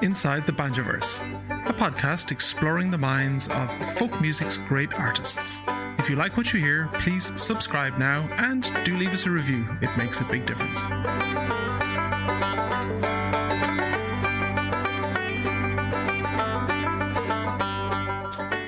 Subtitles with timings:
[0.00, 1.22] Inside the Banjoverse,
[1.68, 5.58] a podcast exploring the minds of folk music's great artists.
[5.98, 9.66] If you like what you hear, please subscribe now and do leave us a review.
[9.82, 10.82] It makes a big difference.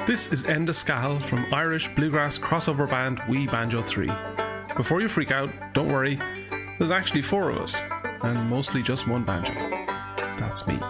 [0.08, 4.10] This is Enda Scahill from Irish bluegrass crossover band We Banjo 3.
[4.76, 6.18] Before you freak out, don't worry,
[6.80, 7.76] there's actually four of us,
[8.24, 9.52] and mostly just one banjo.
[10.36, 10.80] That's me.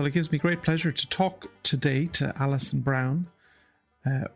[0.00, 3.26] Well, it gives me great pleasure to talk today to Alison Brown,
[4.06, 4.28] uh,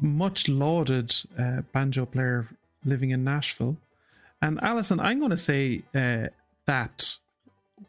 [0.00, 2.48] much lauded uh, banjo player
[2.82, 3.76] living in Nashville.
[4.40, 6.28] And Alison, I'm going to say uh,
[6.64, 7.18] that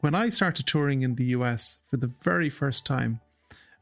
[0.01, 3.21] when I started touring in the US for the very first time,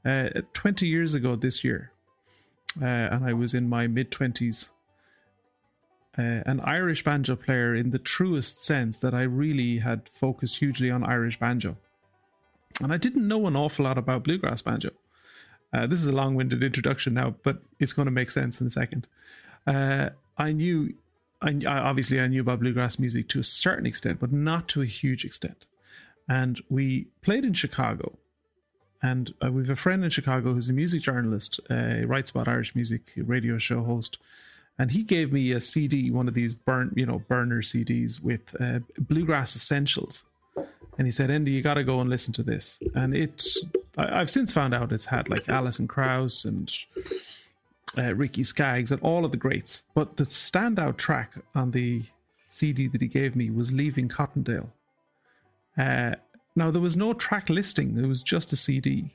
[0.05, 1.89] uh, 20 years ago this year,
[2.79, 4.69] uh, and I was in my mid 20s,
[6.15, 10.91] uh, an Irish banjo player in the truest sense that I really had focused hugely
[10.91, 11.75] on Irish banjo.
[12.81, 14.91] And I didn't know an awful lot about bluegrass banjo.
[15.71, 18.67] Uh, this is a long winded introduction now, but it's going to make sense in
[18.67, 19.07] a second.
[19.65, 20.93] Uh, I knew,
[21.41, 24.85] I, obviously, I knew about bluegrass music to a certain extent, but not to a
[24.85, 25.65] huge extent
[26.27, 28.13] and we played in Chicago.
[29.01, 32.47] And uh, we have a friend in Chicago who's a music journalist, uh, writes about
[32.47, 34.17] Irish music, radio show host,
[34.79, 38.55] and he gave me a CD, one of these burn, you know, burner CDs with
[38.59, 40.23] uh, bluegrass essentials.
[40.97, 43.43] And he said, "Andy, you got to go and listen to this." And it,
[43.97, 46.71] I, have since found out it's had like Alison Krauss and
[47.97, 49.83] uh, Ricky Skaggs and all of the greats.
[49.93, 52.03] But the standout track on the
[52.47, 54.69] CD that he gave me was "Leaving Cottondale."
[55.77, 56.15] Uh,
[56.55, 59.11] now, there was no track listing, it was just a CD.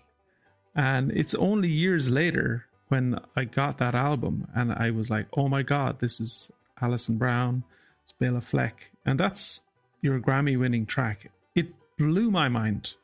[0.74, 5.48] And it's only years later when I got that album and I was like, oh
[5.48, 7.64] my God, this is Alison Brown,
[8.04, 8.90] it's Bela Fleck.
[9.04, 9.62] And that's
[10.02, 11.30] your Grammy winning track.
[11.98, 12.94] Blew my mind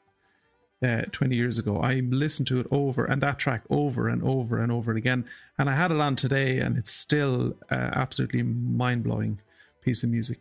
[0.83, 1.81] uh, 20 years ago.
[1.81, 5.25] I listened to it over and that track over and over and over again.
[5.59, 9.41] And I had it on today and it's still uh, absolutely mind blowing
[9.83, 10.41] piece of music.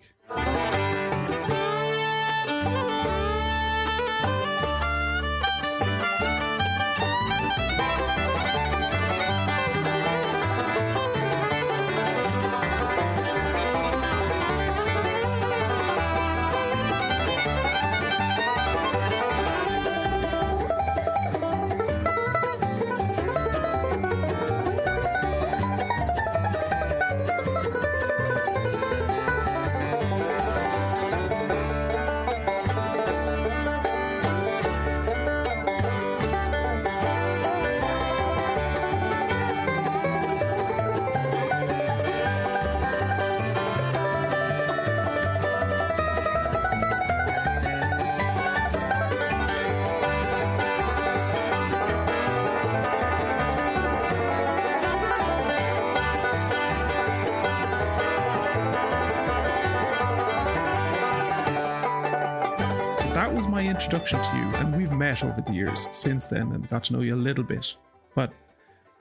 [63.84, 67.02] Introduction to you, and we've met over the years since then and got to know
[67.02, 67.76] you a little bit.
[68.14, 68.32] But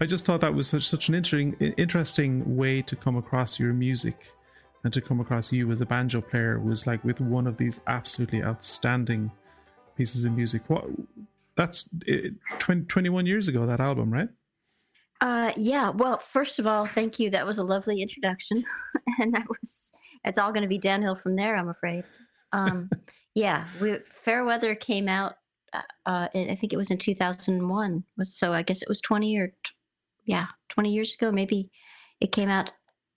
[0.01, 3.73] I just thought that was such such an interesting interesting way to come across your
[3.73, 4.33] music
[4.85, 7.81] and to come across you as a banjo player was like with one of these
[7.87, 9.31] absolutely outstanding
[9.97, 10.63] pieces of music.
[10.69, 10.85] What
[11.57, 14.29] that's eh, 20, 21 years ago that album, right?
[15.21, 15.91] Uh, yeah.
[15.91, 17.31] Well, first of all, thank you.
[17.31, 18.65] That was a lovely introduction,
[19.21, 19.93] and that was
[20.25, 21.57] it's all going to be downhill from there.
[21.57, 22.05] I'm afraid.
[22.53, 22.91] Um,
[23.35, 25.37] yeah, we, Fair Weather came out.
[25.73, 28.05] Uh, uh I think it was in 2001.
[28.17, 29.55] Was so I guess it was 20 or
[30.25, 31.33] yeah, 20 years ago.
[31.33, 31.71] Maybe
[32.21, 32.71] it came out.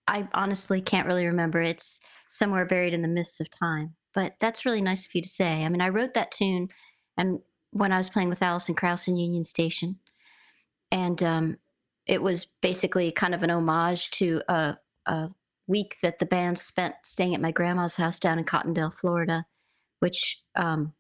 [0.08, 1.62] I honestly can't really remember.
[1.62, 2.00] It's
[2.30, 3.96] somewhere buried in the mists of time.
[4.14, 5.64] But that's really nice of you to say.
[5.64, 6.70] I mean, I wrote that tune,
[7.18, 7.40] and
[7.72, 10.00] when I was playing with Alison Krauss in Union Station,
[10.92, 11.58] and um,
[12.08, 15.30] it was basically kind of an homage to a, a
[15.68, 19.46] week that the band spent staying at my grandma's house down in Cottondale, Florida
[20.06, 20.94] which um,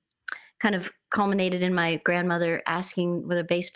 [0.59, 3.69] kind of culminated in my grandmother asking with a bass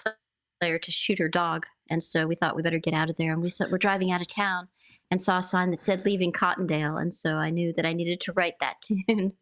[0.60, 1.68] player to shoot her dog.
[1.92, 3.32] And so we thought we better get out of there.
[3.32, 4.68] And we said, we're driving out of town
[5.12, 7.00] and saw a sign that said leaving Cottondale.
[7.00, 9.34] And so I knew that I needed to write that tune.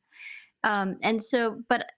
[0.65, 1.89] um, and so, but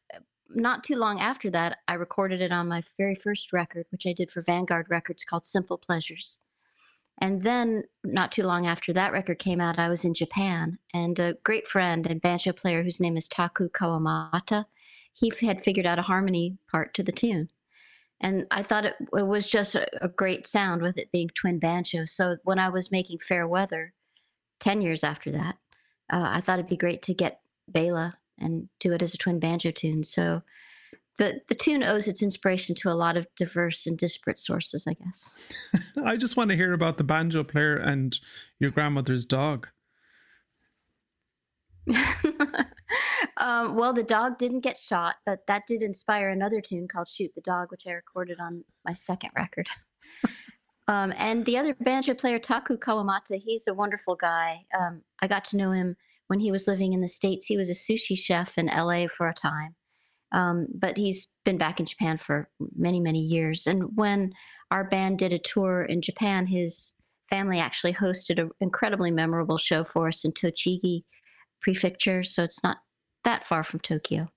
[0.50, 4.14] not too long after that, I recorded it on my very first record, which I
[4.14, 6.40] did for Vanguard Records called Simple Pleasures.
[7.22, 11.20] And then, not too long after that record came out, I was in Japan, and
[11.20, 14.66] a great friend and banjo player whose name is Taku Kawamata,
[15.14, 17.50] he had figured out a harmony part to the tune.
[18.22, 21.60] And I thought it, it was just a, a, great sound with it being twin
[21.60, 22.06] banjo.
[22.06, 23.94] So when I was making Fair Weather,
[24.60, 25.58] 10 years after that,
[26.12, 29.40] uh, I thought it'd be great to get Bela and do it as a twin
[29.40, 30.04] banjo tune.
[30.04, 30.42] So
[31.20, 34.94] the the tune owes its inspiration to a lot of diverse and disparate sources, I
[34.94, 35.36] guess.
[36.04, 38.18] I just want to hear about the banjo player and
[38.60, 39.68] your grandmother's dog.
[43.38, 47.34] um, well, the dog didn't get shot, but that did inspire another tune called "Shoot
[47.36, 49.68] the Dog," which I recorded on my second record.
[50.88, 54.66] um, and the other banjo player, Taku Kawamata, he's a wonderful guy.
[54.80, 57.46] Um, I got to know him when he was living in the States.
[57.46, 59.76] He was a sushi chef in LA for a time.
[60.32, 63.68] Um, but he's been back in Japan for many, many years.
[63.68, 64.34] And when
[64.72, 66.94] our band did a tour in Japan, his
[67.30, 71.04] family actually hosted an incredibly memorable show for us in Tochigi
[71.62, 72.24] Prefecture.
[72.24, 72.78] So it's not
[73.24, 74.28] that far from Tokyo.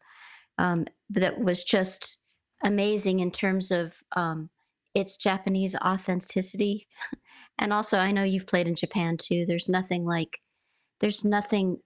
[0.58, 2.18] Um, that was just
[2.62, 4.48] amazing in terms of um,
[4.94, 6.86] its Japanese authenticity.
[7.58, 9.44] And also, I know you've played in Japan too.
[9.46, 10.40] There's nothing like,
[11.00, 11.78] there's nothing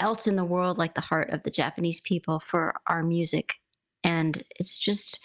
[0.00, 3.54] else in the world like the heart of the Japanese people for our music.
[4.04, 5.24] And it's just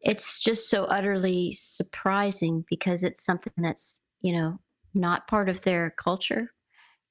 [0.00, 4.58] it's just so utterly surprising because it's something that's, you know,
[4.94, 6.52] not part of their culture.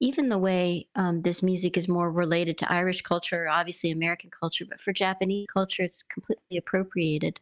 [0.01, 4.65] Even the way um, this music is more related to Irish culture, obviously American culture,
[4.68, 7.39] but for Japanese culture, it's completely appropriated.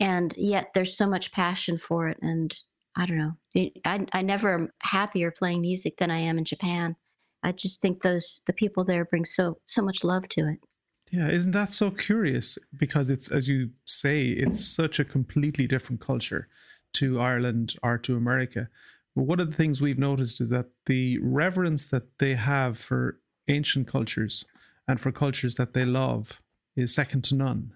[0.00, 2.18] And yet there's so much passion for it.
[2.20, 2.54] And
[2.96, 3.36] I don't know,
[3.84, 6.96] I, I never am happier playing music than I am in Japan.
[7.44, 10.58] I just think those the people there bring so so much love to it.
[11.10, 12.58] Yeah, isn't that so curious?
[12.76, 16.48] Because it's as you say, it's such a completely different culture
[16.94, 18.68] to Ireland or to America.
[19.14, 23.20] But one of the things we've noticed is that the reverence that they have for
[23.48, 24.44] ancient cultures
[24.88, 26.40] and for cultures that they love
[26.76, 27.72] is second to none.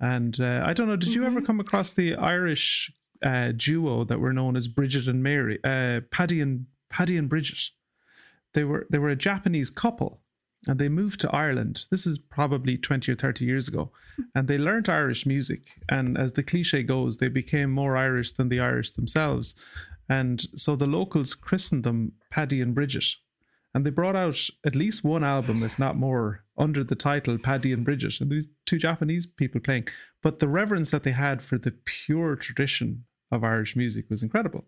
[0.00, 1.20] And uh, I don't know, did mm-hmm.
[1.20, 1.46] you ever mm-hmm.
[1.46, 2.90] come across the Irish
[3.22, 7.70] uh, duo that were known as Bridget and Mary, uh, Paddy and Paddy and Bridget?
[8.54, 10.20] They were they were a Japanese couple
[10.66, 11.84] and they moved to Ireland.
[11.90, 13.90] This is probably 20 or 30 years ago.
[14.34, 15.68] And they learned Irish music.
[15.88, 19.54] And as the cliche goes, they became more Irish than the Irish themselves.
[20.08, 23.06] And so the locals christened them Paddy and Bridget.
[23.74, 27.72] And they brought out at least one album, if not more, under the title Paddy
[27.72, 28.20] and Bridget.
[28.20, 29.88] And these two Japanese people playing.
[30.22, 34.64] But the reverence that they had for the pure tradition of Irish music was incredible.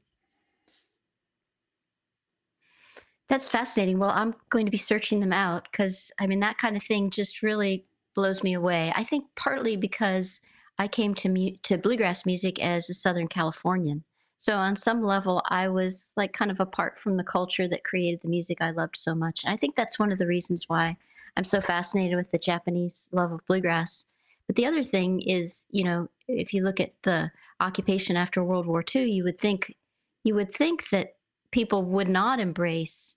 [3.28, 3.98] That's fascinating.
[3.98, 7.10] Well, I'm going to be searching them out because I mean that kind of thing
[7.10, 7.84] just really
[8.14, 8.92] blows me away.
[8.94, 10.40] I think partly because
[10.78, 14.04] I came to mu- to bluegrass music as a Southern Californian.
[14.36, 18.20] So on some level, I was like kind of apart from the culture that created
[18.20, 19.44] the music I loved so much.
[19.44, 20.96] And I think that's one of the reasons why
[21.36, 24.06] I'm so fascinated with the Japanese love of bluegrass.
[24.46, 28.66] But the other thing is, you know, if you look at the occupation after World
[28.66, 29.74] War II, you would think
[30.22, 31.15] you would think that
[31.50, 33.16] people would not embrace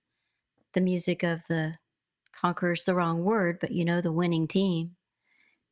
[0.74, 1.76] the music of the
[2.40, 4.96] conqueror's the wrong word, but you know, the winning team.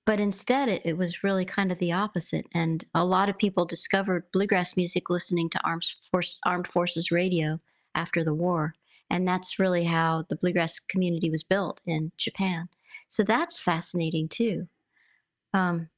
[0.06, 2.46] But instead, it, it was really kind of the opposite.
[2.54, 7.60] And a lot of people discovered bluegrass music listening to armed, force, armed forces radio
[7.94, 8.74] after the war.
[9.10, 12.70] And that's really how the bluegrass community was built in Japan.
[13.10, 14.68] So that's fascinating too.
[15.54, 15.90] Um,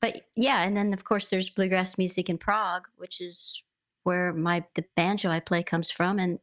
[0.00, 3.62] but yeah, and then of course there's bluegrass music in Prague, which is
[4.04, 6.38] where my the banjo I play comes from, and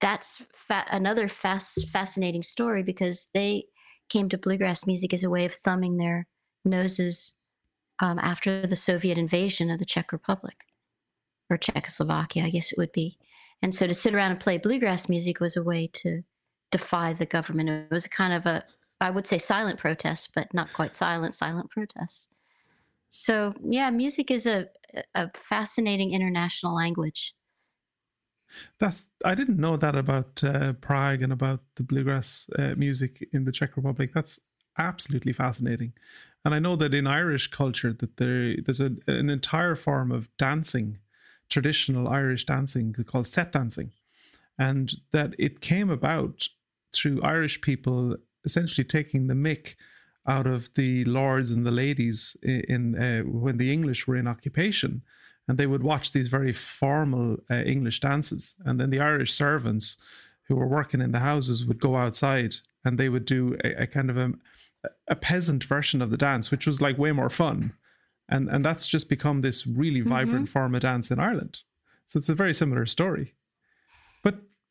[0.00, 3.64] that's fa- another fast, fascinating story because they
[4.08, 6.26] came to bluegrass music as a way of thumbing their
[6.64, 7.34] noses
[8.00, 10.56] um, after the Soviet invasion of the Czech Republic
[11.50, 13.18] or Czechoslovakia, I guess it would be.
[13.62, 16.22] And so to sit around and play bluegrass music was a way to
[16.72, 17.68] defy the government.
[17.68, 18.64] It was a kind of a,
[19.00, 22.28] I would say, silent protest, but not quite silent, silent protest.
[23.12, 24.66] So yeah, music is a,
[25.14, 27.34] a fascinating international language.
[28.78, 33.44] That's I didn't know that about uh, Prague and about the bluegrass uh, music in
[33.44, 34.12] the Czech Republic.
[34.14, 34.40] That's
[34.78, 35.92] absolutely fascinating,
[36.44, 40.34] and I know that in Irish culture that there there's a, an entire form of
[40.38, 40.98] dancing,
[41.50, 43.92] traditional Irish dancing called set dancing,
[44.58, 46.48] and that it came about
[46.94, 49.74] through Irish people essentially taking the mick
[50.26, 54.28] out of the lords and the ladies in, in uh, when the English were in
[54.28, 55.02] occupation,
[55.48, 59.96] and they would watch these very formal uh, English dances, and then the Irish servants
[60.48, 63.86] who were working in the houses would go outside and they would do a, a
[63.86, 64.32] kind of a,
[65.08, 67.72] a peasant version of the dance, which was like way more fun,
[68.28, 70.08] and and that's just become this really mm-hmm.
[70.08, 70.52] vibrant mm-hmm.
[70.52, 71.58] form of dance in Ireland.
[72.08, 73.34] So it's a very similar story.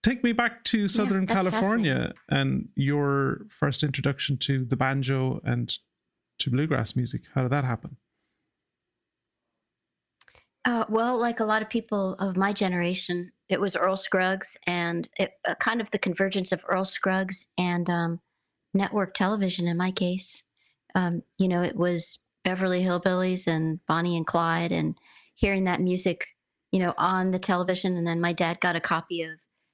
[0.03, 5.72] Take me back to Southern yeah, California and your first introduction to the banjo and
[6.39, 7.22] to bluegrass music.
[7.36, 7.98] How did that happen?
[10.65, 15.08] Uh, well, like a lot of people of my generation, it was Earl Scruggs and
[15.17, 18.20] it, uh, kind of the convergence of Earl Scruggs and um,
[18.74, 20.43] network television in my case.
[20.96, 24.96] Um, you know, it was Beverly Hillbillies and Bonnie and Clyde and
[25.36, 26.27] hearing that music,
[26.72, 27.98] you know, on the television.
[27.98, 29.31] And then my dad got a copy of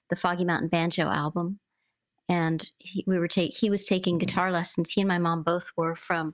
[0.10, 1.60] the Foggy Mountain Banjo album.
[2.30, 4.92] And he, we were take, he was taking guitar lessons.
[4.92, 6.34] He and my mom both were from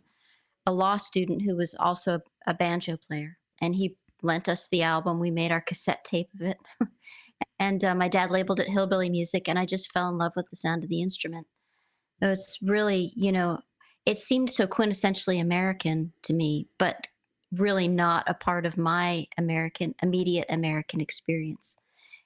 [0.65, 3.37] a law student who was also a, a banjo player.
[3.61, 5.19] And he lent us the album.
[5.19, 6.57] We made our cassette tape of it.
[7.59, 9.47] and uh, my dad labeled it hillbilly music.
[9.47, 11.45] And I just fell in love with the sound of the instrument.
[12.21, 13.59] It's really, you know,
[14.05, 17.07] it seemed so quintessentially American to me, but
[17.51, 21.77] really not a part of my American, immediate American experience.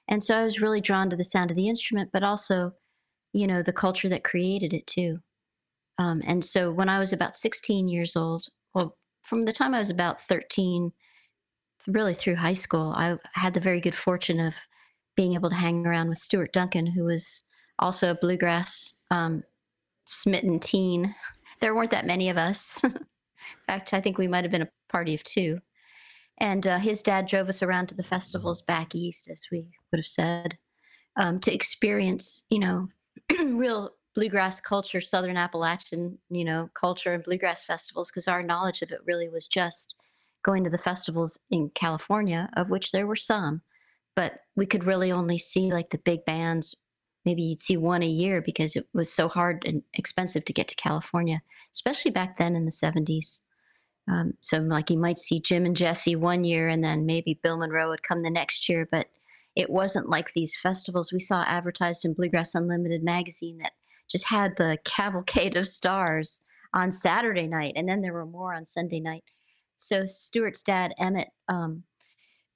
[0.08, 2.72] And so I was really drawn to the sound of the instrument, but also,
[3.32, 5.18] you know, the culture that created it too.
[5.98, 9.80] Um, and so when I was about 16 years old, well, from the time I
[9.80, 10.92] was about 13,
[11.86, 14.54] really through high school, I had the very good fortune of
[15.16, 17.42] being able to hang around with Stuart Duncan, who was
[17.78, 19.42] also a bluegrass um,
[20.06, 21.14] smitten teen.
[21.60, 22.80] There weren't that many of us.
[22.84, 22.94] In
[23.66, 25.58] fact, I think we might have been a party of two.
[26.38, 29.98] And uh, his dad drove us around to the festivals back east, as we would
[29.98, 30.56] have said,
[31.16, 32.88] um, to experience, you know,
[33.38, 38.90] real bluegrass culture, Southern Appalachian, you know, culture and bluegrass festivals, because our knowledge of
[38.92, 39.96] it really was just
[40.44, 43.60] going to the festivals in California, of which there were some,
[44.14, 46.74] but we could really only see like the big bands.
[47.24, 50.68] Maybe you'd see one a year because it was so hard and expensive to get
[50.68, 51.42] to California,
[51.74, 53.40] especially back then in the 70s.
[54.10, 57.58] Um, so, like, you might see Jim and Jesse one year, and then maybe Bill
[57.58, 58.88] Monroe would come the next year.
[58.90, 59.08] But
[59.54, 63.72] it wasn't like these festivals we saw advertised in Bluegrass Unlimited magazine that
[64.08, 66.40] just had the cavalcade of stars
[66.74, 69.24] on Saturday night, and then there were more on Sunday night.
[69.78, 71.82] So Stuart's dad, Emmett, um,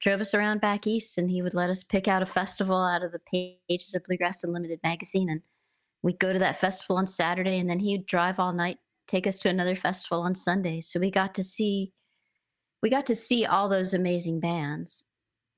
[0.01, 3.05] drove us around back east, and he would let us pick out a festival out
[3.05, 5.43] of the pages of Bluegrass Unlimited magazine, and
[6.03, 8.79] we'd go to that festival on Saturday, and then he'd drive all night
[9.13, 10.81] take us to another festival on Sunday.
[10.81, 11.93] So we got to see
[12.83, 15.05] we got to see all those amazing bands.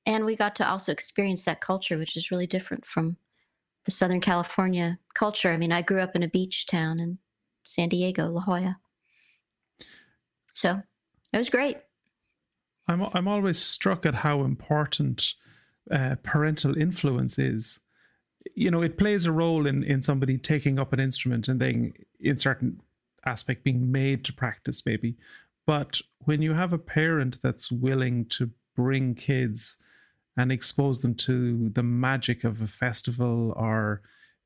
[0.05, 3.17] And we got to also experience that culture, which is really different from
[3.85, 5.49] the Southern California culture.
[5.49, 7.17] I mean, I grew up in a beach town in
[7.63, 8.77] San Diego, La Jolla.
[10.53, 10.79] So
[11.33, 11.77] it was great.
[12.87, 15.33] I'm I'm always struck at how important
[15.89, 17.79] uh, parental influence is.
[18.53, 21.93] You know, it plays a role in in somebody taking up an instrument and then
[22.19, 22.81] in certain
[23.25, 25.15] aspect being made to practice maybe.
[25.65, 29.77] But when you have a parent that's willing to bring kids
[30.37, 34.01] and expose them to the magic of a festival or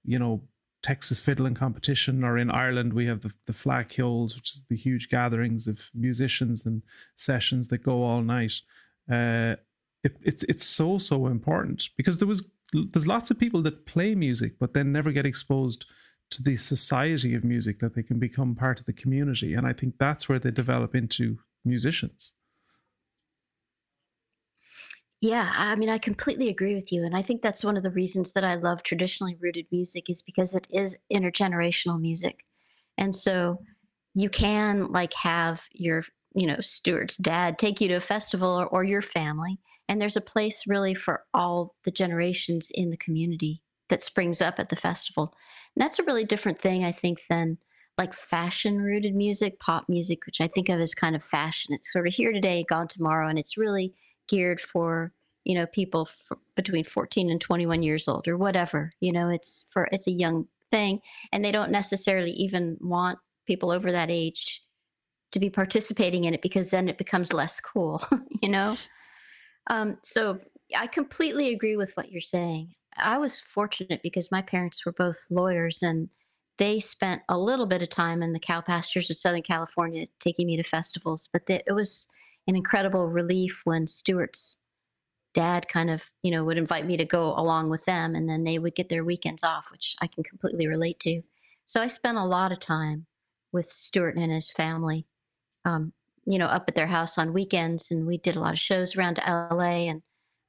[0.05, 0.41] you know
[0.81, 4.77] Texas fiddling competition or in Ireland we have the, the Fleadh Cheoils, which is the
[4.77, 6.81] huge gatherings of musicians and
[7.15, 8.61] sessions that go all night
[9.11, 9.55] uh,
[10.03, 11.89] it, it's it's so so important.
[11.97, 12.43] Because there was
[12.73, 15.85] there's lots of people that play music but then never get exposed
[16.31, 19.53] to the society of music that they can become part of the community.
[19.53, 22.33] And i think that's where they develop into musicians.
[25.21, 27.05] Yeah i mean i completely agree with you.
[27.05, 30.21] And i think that's one of the reasons that i love traditionally rooted music is
[30.21, 32.45] because it is intergenerational music.
[32.97, 33.61] And so
[34.13, 38.67] you can like have your you know stuart's dad take you to a festival or,
[38.67, 39.59] or your family.
[39.87, 44.59] And there's a place really for all the generations in the community that springs up
[44.59, 45.33] at the festival.
[45.75, 47.57] And that's a really different thing, I think, than
[47.97, 51.73] like fashion rooted music, pop music, which I think of as kind of fashion.
[51.73, 53.93] It's sort of here today, gone tomorrow, and it's really
[54.29, 55.11] geared for
[55.43, 58.91] you know people for between 14 and 21 years old or whatever.
[59.01, 61.01] You know, it's for it's a young thing,
[61.33, 64.63] and they don't necessarily even want people over that age
[65.31, 68.01] to be participating in it because then it becomes less cool.
[68.41, 68.77] you know.
[69.67, 70.39] Um, so
[70.75, 72.73] I completely agree with what you're saying.
[72.97, 76.09] I was fortunate because my parents were both lawyers and
[76.57, 80.47] they spent a little bit of time in the cow pastures of Southern California taking
[80.47, 81.29] me to festivals.
[81.31, 82.07] But it was
[82.47, 84.57] an incredible relief when Stuart's
[85.33, 88.43] dad kind of, you know, would invite me to go along with them and then
[88.43, 91.21] they would get their weekends off, which I can completely relate to.
[91.67, 93.05] So I spent a lot of time
[93.51, 95.05] with Stuart and his family,
[95.65, 95.93] um,
[96.25, 97.91] you know, up at their house on weekends.
[97.91, 100.01] And we did a lot of shows around LA and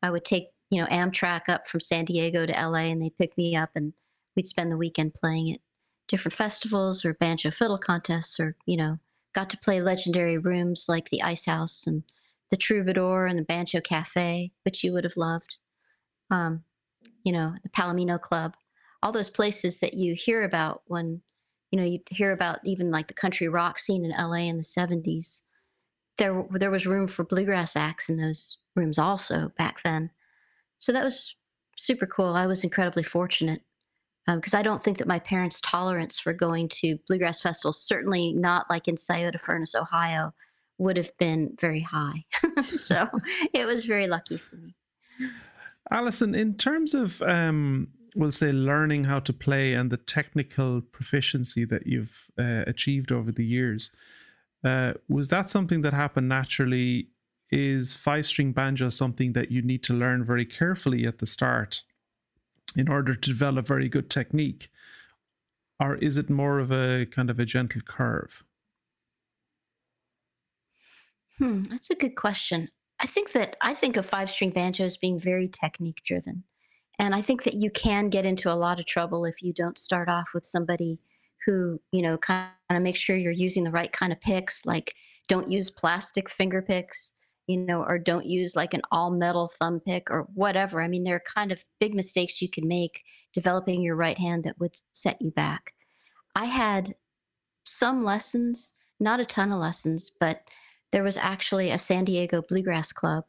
[0.02, 3.36] I would take you know, Amtrak up from San Diego to LA and they'd pick
[3.36, 3.92] me up and
[4.36, 5.60] we'd spend the weekend playing at
[6.08, 8.98] different festivals or banjo fiddle contests or, you know,
[9.34, 12.02] got to play legendary rooms like the Ice House and
[12.50, 15.56] the Troubadour and the Banjo Cafe, which you would have loved.
[16.30, 16.64] Um,
[17.24, 18.54] you know, the Palomino Club,
[19.02, 21.20] all those places that you hear about when,
[21.70, 24.62] you know, you hear about even like the country rock scene in LA in the
[24.62, 25.42] 70s
[26.20, 30.10] there there was room for bluegrass acts in those rooms also back then.
[30.80, 31.36] So that was
[31.78, 32.34] super cool.
[32.34, 33.62] I was incredibly fortunate
[34.26, 38.32] because um, I don't think that my parents' tolerance for going to bluegrass festivals, certainly
[38.32, 40.32] not like in Scioto Furnace, Ohio,
[40.78, 42.24] would have been very high.
[42.76, 43.08] so
[43.54, 44.74] it was very lucky for me.
[45.90, 51.64] Alison, in terms of, um, we'll say, learning how to play and the technical proficiency
[51.64, 53.90] that you've uh, achieved over the years,
[54.64, 57.08] uh, was that something that happened naturally?
[57.50, 61.82] Is five string banjo something that you need to learn very carefully at the start
[62.76, 64.70] in order to develop very good technique?
[65.80, 68.44] Or is it more of a kind of a gentle curve?
[71.38, 72.68] Hmm, that's a good question.
[73.00, 76.44] I think that I think of five string banjo as being very technique driven.
[76.98, 79.78] And I think that you can get into a lot of trouble if you don't
[79.78, 81.00] start off with somebody
[81.46, 84.94] who, you know, kind of make sure you're using the right kind of picks, like
[85.26, 87.14] don't use plastic finger picks,
[87.50, 90.80] you know, or don't use like an all metal thumb pick or whatever.
[90.80, 93.02] I mean, there are kind of big mistakes you can make
[93.32, 95.72] developing your right hand that would set you back.
[96.34, 96.94] I had
[97.64, 100.42] some lessons, not a ton of lessons, but
[100.92, 103.24] there was actually a San Diego Bluegrass Club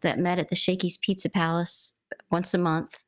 [0.00, 1.94] that met at the Shakey's Pizza Palace
[2.30, 2.98] once a month.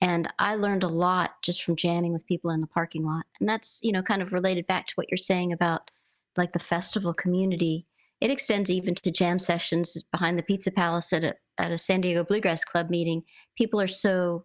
[0.00, 3.26] And I learned a lot just from jamming with people in the parking lot.
[3.40, 5.90] And that's, you know, kind of related back to what you're saying about
[6.36, 7.87] like the festival community.
[8.20, 12.00] It extends even to jam sessions behind the Pizza Palace at a, at a San
[12.00, 13.22] Diego Bluegrass Club meeting.
[13.56, 14.44] People are so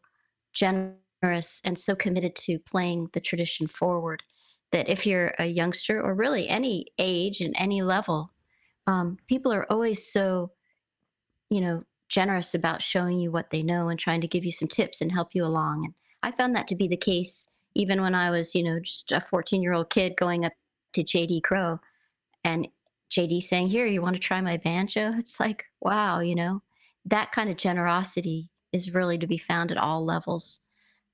[0.54, 4.22] generous and so committed to playing the tradition forward
[4.72, 8.32] that if you're a youngster or really any age and any level,
[8.88, 10.52] um, people are always so,
[11.50, 14.68] you know, generous about showing you what they know and trying to give you some
[14.68, 15.86] tips and help you along.
[15.86, 19.12] And I found that to be the case even when I was, you know, just
[19.12, 20.54] a 14 year old kid going up
[20.94, 21.80] to JD Crowe
[22.44, 22.68] and
[23.14, 25.14] JD saying, Here, you want to try my banjo?
[25.18, 26.62] It's like, wow, you know,
[27.06, 30.60] that kind of generosity is really to be found at all levels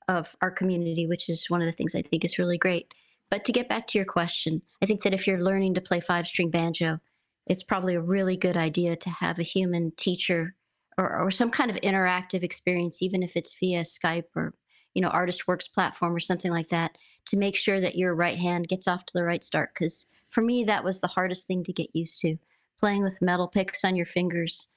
[0.07, 2.93] of our community, which is one of the things I think is really great.
[3.29, 5.99] But to get back to your question, I think that if you're learning to play
[5.99, 6.99] five string banjo,
[7.45, 10.55] it's probably a really good idea to have a human teacher
[10.97, 14.53] or, or some kind of interactive experience, even if it's via Skype or
[14.93, 16.97] you know ArtistWorks platform or something like that,
[17.27, 19.71] to make sure that your right hand gets off to the right start.
[19.73, 22.37] Because for me, that was the hardest thing to get used to,
[22.79, 24.67] playing with metal picks on your fingers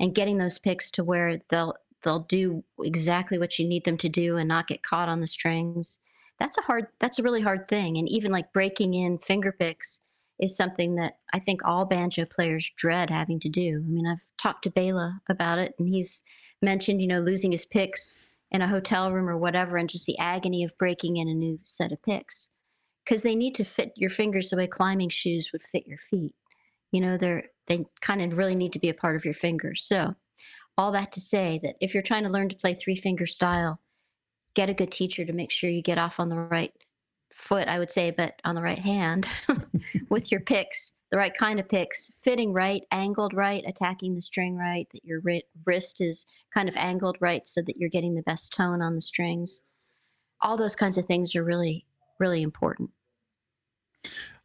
[0.00, 4.08] and getting those picks to where they'll they'll do exactly what you need them to
[4.08, 5.98] do and not get caught on the strings.
[6.38, 7.96] That's a hard that's a really hard thing.
[7.98, 10.00] And even like breaking in finger picks
[10.40, 13.82] is something that I think all banjo players dread having to do.
[13.84, 16.24] I mean, I've talked to Bela about it, and he's
[16.60, 18.18] mentioned, you know, losing his picks
[18.54, 21.58] in a hotel room or whatever, and just the agony of breaking in a new
[21.64, 22.50] set of picks
[23.04, 26.32] because they need to fit your fingers the way climbing shoes would fit your feet.
[26.92, 29.84] You know, they're they kind of really need to be a part of your fingers.
[29.84, 30.14] So,
[30.78, 33.80] all that to say that if you're trying to learn to play three finger style,
[34.54, 36.72] get a good teacher to make sure you get off on the right
[37.34, 39.26] foot, I would say, but on the right hand
[40.08, 44.56] with your picks, the right kind of picks, fitting right, angled right, attacking the string
[44.56, 45.20] right, that your
[45.64, 49.00] wrist is kind of angled right so that you're getting the best tone on the
[49.00, 49.62] strings.
[50.40, 51.86] All those kinds of things are really,
[52.18, 52.90] really important.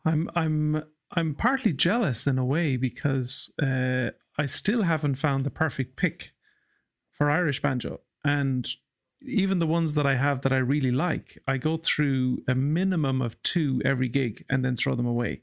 [0.06, 5.50] I'm, I'm, I'm partly jealous in a way because uh, I still haven't found the
[5.50, 6.32] perfect pick
[7.12, 8.02] for Irish banjo.
[8.24, 8.68] And
[9.22, 13.22] even the ones that I have that I really like, I go through a minimum
[13.22, 15.42] of two every gig and then throw them away.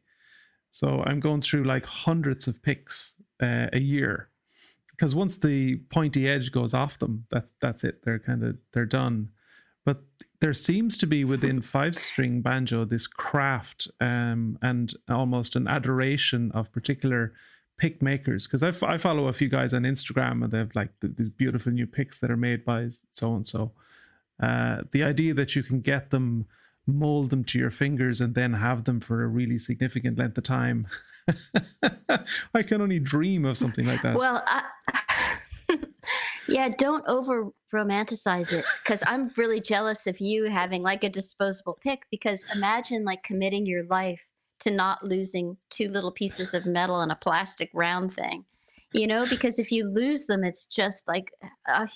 [0.73, 4.31] So I'm going through like hundreds of picks uh, a year
[4.91, 8.03] because once the pointy edge goes off them, that's that's it.
[8.05, 9.31] They're kind of they're done.
[9.85, 10.03] But
[10.41, 16.51] there seems to be within five string banjo this craft um, and almost an adoration
[16.53, 17.33] of particular
[17.79, 20.75] pick makers because I, f- I follow a few guys on Instagram and they have
[20.75, 23.73] like th- these beautiful new picks that are made by so and so.
[24.39, 26.47] The idea that you can get them,
[26.87, 30.45] mold them to your fingers, and then have them for a really significant length of
[30.45, 30.87] time.
[32.55, 34.17] I can only dream of something like that.
[34.17, 34.63] Well, I,
[36.49, 41.79] yeah, don't over romanticize it because I'm really jealous of you having like a disposable
[41.83, 44.21] pick because imagine like committing your life
[44.61, 48.45] to not losing two little pieces of metal and a plastic round thing
[48.93, 51.33] you know because if you lose them it's just like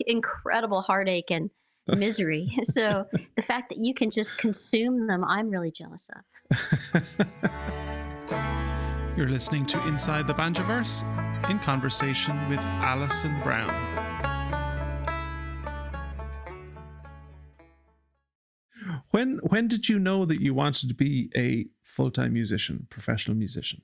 [0.07, 1.51] incredible heartache and
[1.97, 2.57] misery.
[2.63, 7.03] So the fact that you can just consume them i'm really jealous of.
[9.17, 11.05] You're listening to inside the banjoverse
[11.51, 13.69] in conversation with alison brown.
[19.11, 23.37] When when did you know that you wanted to be a full time musician, professional
[23.37, 23.83] musician?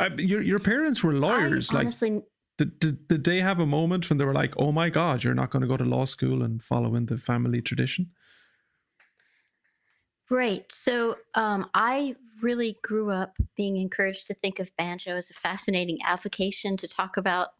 [0.00, 1.70] I, your your parents were lawyers.
[1.70, 2.22] I like, honestly,
[2.58, 5.34] did, did did they have a moment when they were like, "Oh my God, you're
[5.34, 8.10] not going to go to law school and follow in the family tradition"?
[10.30, 10.64] Right.
[10.70, 15.98] So um, I really grew up being encouraged to think of banjo as a fascinating
[16.04, 17.50] avocation to talk about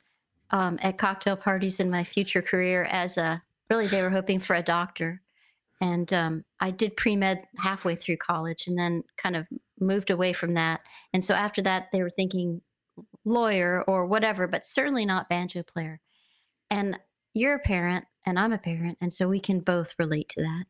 [0.51, 4.55] um, at cocktail parties in my future career as a really they were hoping for
[4.57, 5.21] a doctor.
[5.81, 9.47] And um, I did pre med halfway through college and then kind of
[9.79, 10.81] moved away from that.
[11.13, 12.61] And so after that, they were thinking
[13.25, 16.01] lawyer or whatever, but certainly not banjo player.
[16.71, 16.99] And
[17.35, 18.99] you're a parent and I'm a parent.
[19.01, 20.65] And so we can both relate to that.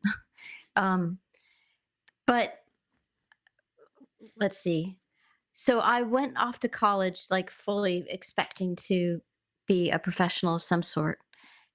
[0.83, 1.19] um,
[2.27, 2.55] but
[4.39, 4.97] let's see.
[5.55, 9.21] So I went off to college like fully expecting to
[9.69, 11.19] be a professional of some sort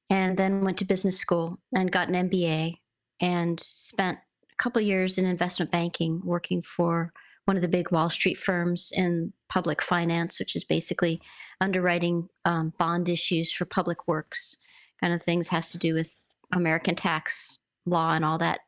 [0.09, 2.78] and then went to business school and got an MBA
[3.21, 4.17] and spent
[4.51, 7.11] a couple years in investment banking working for
[7.45, 11.21] one of the big Wall Street firms in public finance, which is basically
[11.61, 14.57] underwriting um, bond issues for public works
[15.01, 16.11] kind of things, has to do with
[16.53, 18.59] American tax law and all that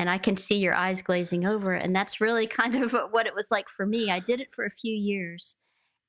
[0.00, 1.74] and I can see your eyes glazing over.
[1.74, 4.10] And that's really kind of what it was like for me.
[4.10, 5.56] I did it for a few years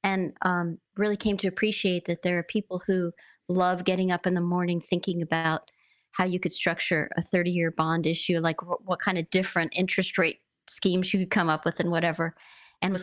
[0.04, 3.12] and um, really came to appreciate that there are people who
[3.50, 5.71] love getting up in the morning thinking about
[6.12, 9.74] how you could structure a 30 year bond issue, like what, what kind of different
[9.76, 12.36] interest rate schemes you could come up with and whatever.
[12.82, 13.02] And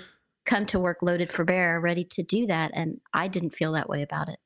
[0.49, 2.71] come to work loaded for bear, ready to do that.
[2.75, 4.39] And I didn't feel that way about it.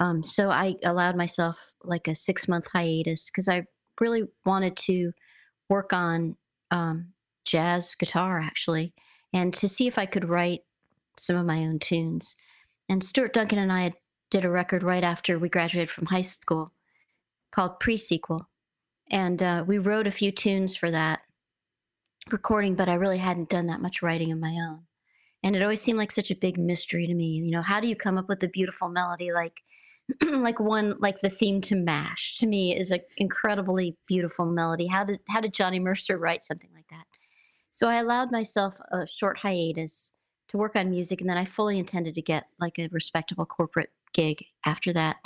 [0.00, 3.64] Um, so I allowed myself like a six month hiatus because I
[4.00, 5.12] really wanted to
[5.68, 6.36] work on
[6.70, 7.12] um,
[7.44, 8.92] jazz guitar actually,
[9.32, 10.60] and to see if I could write
[11.16, 12.36] some of my own tunes.
[12.88, 13.92] And Stuart Duncan and I
[14.30, 16.72] did a record right after we graduated from high school
[17.50, 18.48] called Pre-Sequel,
[19.10, 21.20] and uh, we wrote a few tunes for that
[22.30, 24.82] recording, but I really hadn't done that much writing of my own.
[25.42, 27.26] And it always seemed like such a big mystery to me.
[27.26, 29.54] You know, how do you come up with a beautiful melody like
[30.22, 32.36] like one like the theme to mash?
[32.38, 34.86] To me is an incredibly beautiful melody.
[34.86, 37.06] How did how did johnny mercer write something like that?
[37.72, 40.12] So i allowed myself a short hiatus
[40.48, 43.90] to work on music and then i fully intended to get like a respectable corporate
[44.12, 45.16] gig after that.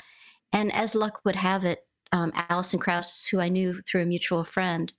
[0.52, 1.84] And as luck would have it
[2.14, 4.92] um, alison krauss who i knew through a mutual friend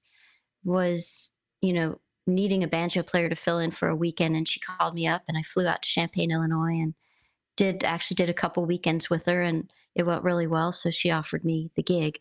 [0.63, 4.59] was you know needing a banjo player to fill in for a weekend and she
[4.59, 6.93] called me up and i flew out to champaign illinois and
[7.55, 11.11] did actually did a couple weekends with her and it went really well so she
[11.11, 12.19] offered me the gig.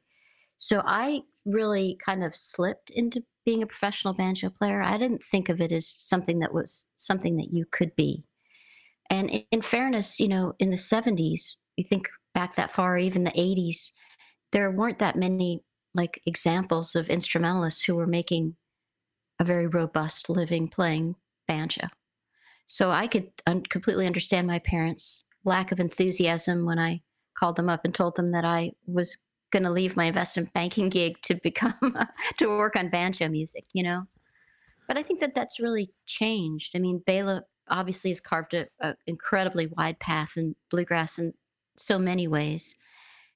[0.58, 4.80] So i really kind of slipped into being a professional banjo player.
[4.80, 8.24] I didn't think of it as something that was something that you could be.
[9.10, 13.30] And in fairness you know in the 70s you think back that far even the
[13.32, 13.92] 80s
[14.54, 15.62] there weren't that many
[15.94, 18.56] like examples of instrumentalists who were making
[19.40, 21.14] a very robust living playing
[21.46, 21.86] banjo
[22.66, 27.02] so I could un- completely understand my parents' lack of enthusiasm when I
[27.38, 29.18] called them up and told them that I was
[29.52, 31.74] going to leave my investment banking gig to become
[32.38, 34.04] to work on banjo music, you know.
[34.88, 36.72] But I think that that's really changed.
[36.74, 41.32] I mean, Bela obviously has carved an incredibly wide path in bluegrass in
[41.76, 42.76] so many ways.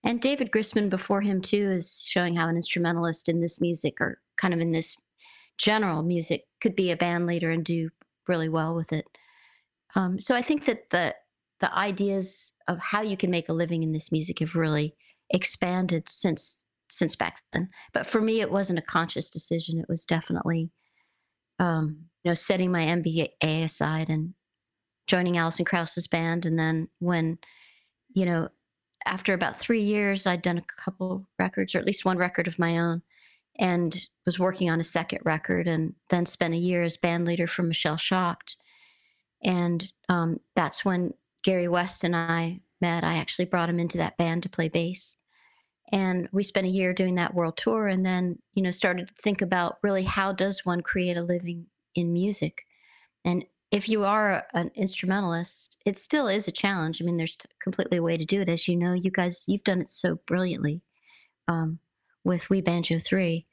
[0.04, 4.20] And David Grisman before him too is showing how an instrumentalist in this music or
[4.36, 4.96] kind of in this
[5.58, 7.90] general music could be a band leader and do
[8.28, 9.06] really well with it.
[9.94, 11.14] Um, so I think that the
[11.60, 14.94] the ideas of how you can make a living in this music have really
[15.30, 17.68] expanded since since back then.
[17.92, 19.78] But for me, it wasn't a conscious decision.
[19.78, 20.70] It was definitely,
[21.58, 24.32] um, you know, setting my MBA aside and
[25.06, 26.46] joining Alison Krauss's band.
[26.46, 27.38] And then when,
[28.14, 28.48] you know,
[29.04, 32.58] after about three years, I'd done a couple records, or at least one record of
[32.58, 33.02] my own,
[33.58, 37.46] and was working on a second record, and then spent a year as band leader
[37.46, 38.56] for Michelle Shocked
[39.42, 43.04] and um, that's when Garry West and I met.
[43.04, 45.16] I actually brought him into that band to play bass.
[45.90, 49.14] And we spent a year doing that world tour and then, you know, started to
[49.22, 52.66] think about really how does one create a living in music?
[53.24, 57.00] And if you are an instrumentalist, it still is a challenge.
[57.00, 58.48] I mean, there's completely a way to do it.
[58.48, 60.80] As you know, you guys, you've done it so brilliantly
[61.48, 61.78] um,
[62.24, 63.46] with We Banjo 3.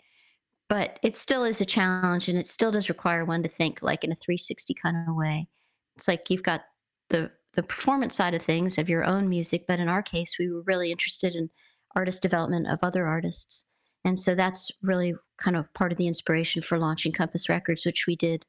[0.68, 4.04] But it still is a challenge and it still does require one to think like
[4.04, 5.48] in a 360 kind of way
[5.96, 6.66] it's like you've got
[7.10, 10.52] the the performance side of things of your own music, but in our case, we
[10.52, 11.50] were really interested in
[11.96, 13.66] artist development of other artists.
[14.04, 18.08] And so that's really kind of part of the inspiration for launching Compass Records, which
[18.08, 18.46] we did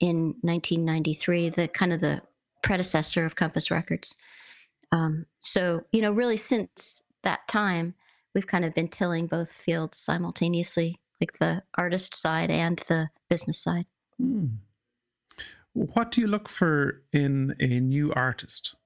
[0.00, 2.22] in 1993, the kind of the
[2.62, 4.16] predecessor of Compass Records.
[4.90, 7.94] Um, so, you know, really since that time,
[8.34, 13.58] we've kind of been tilling both fields simultaneously, like the artist side and the business
[13.58, 13.86] side.
[14.18, 14.46] Hmm.
[15.72, 18.76] what do you look for in a new artist?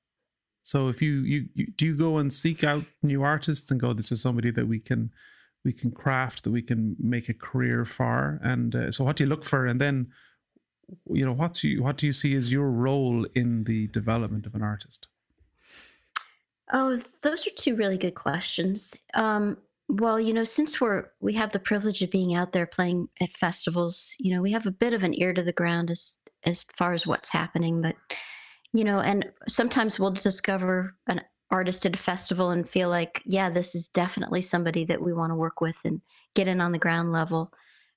[0.63, 3.93] So if you, you, you do you go and seek out new artists and go,
[3.93, 5.13] this is somebody that we can
[5.65, 9.25] we can craft that we can make a career for, and uh, so what do
[9.25, 10.09] you look for, and then
[11.11, 14.55] you know what's you what do you see as your role in the development of
[14.55, 15.09] an artist?
[16.73, 18.99] Oh, those are two really good questions.
[19.15, 19.57] Um,
[19.89, 23.37] well, you know, since we're we have the privilege of being out there playing at
[23.37, 26.65] festivals, you know, we have a bit of an ear to the ground as as
[26.77, 27.81] far as what's happening.
[27.81, 27.97] But
[28.73, 33.49] you know, and sometimes we'll discover an artist at a festival and feel like, yeah,
[33.49, 36.01] this is definitely somebody that we want to work with and
[36.35, 37.53] get in on the ground level.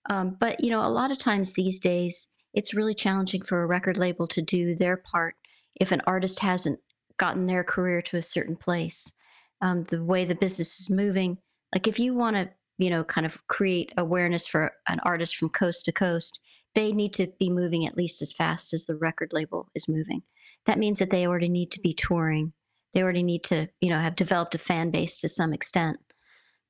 [0.09, 3.67] Um, but you know, a lot of times these days, it's really challenging for a
[3.67, 5.35] record label to do their part
[5.79, 6.79] if an artist hasn't
[7.17, 9.13] gotten their career to a certain place.
[9.61, 11.37] Um, the way the business is moving,
[11.73, 15.49] like if you want to, you know, kind of create awareness for an artist from
[15.49, 16.39] coast to coast,
[16.75, 20.21] they need to be moving at least as fast as the record label is moving.
[20.65, 22.53] That means that they already need to be touring.
[22.93, 25.99] They already need to, you know, have developed a fan base to some extent.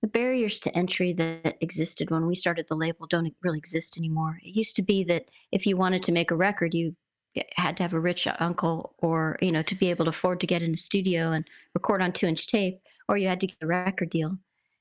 [0.01, 4.39] The barriers to entry that existed when we started the label don't really exist anymore.
[4.41, 6.95] It used to be that if you wanted to make a record, you
[7.35, 10.39] eh, had to have a rich uncle or, you know, to be able to afford
[10.39, 13.47] to get in a studio and record on two inch tape, or you had to
[13.47, 14.37] get a record deal.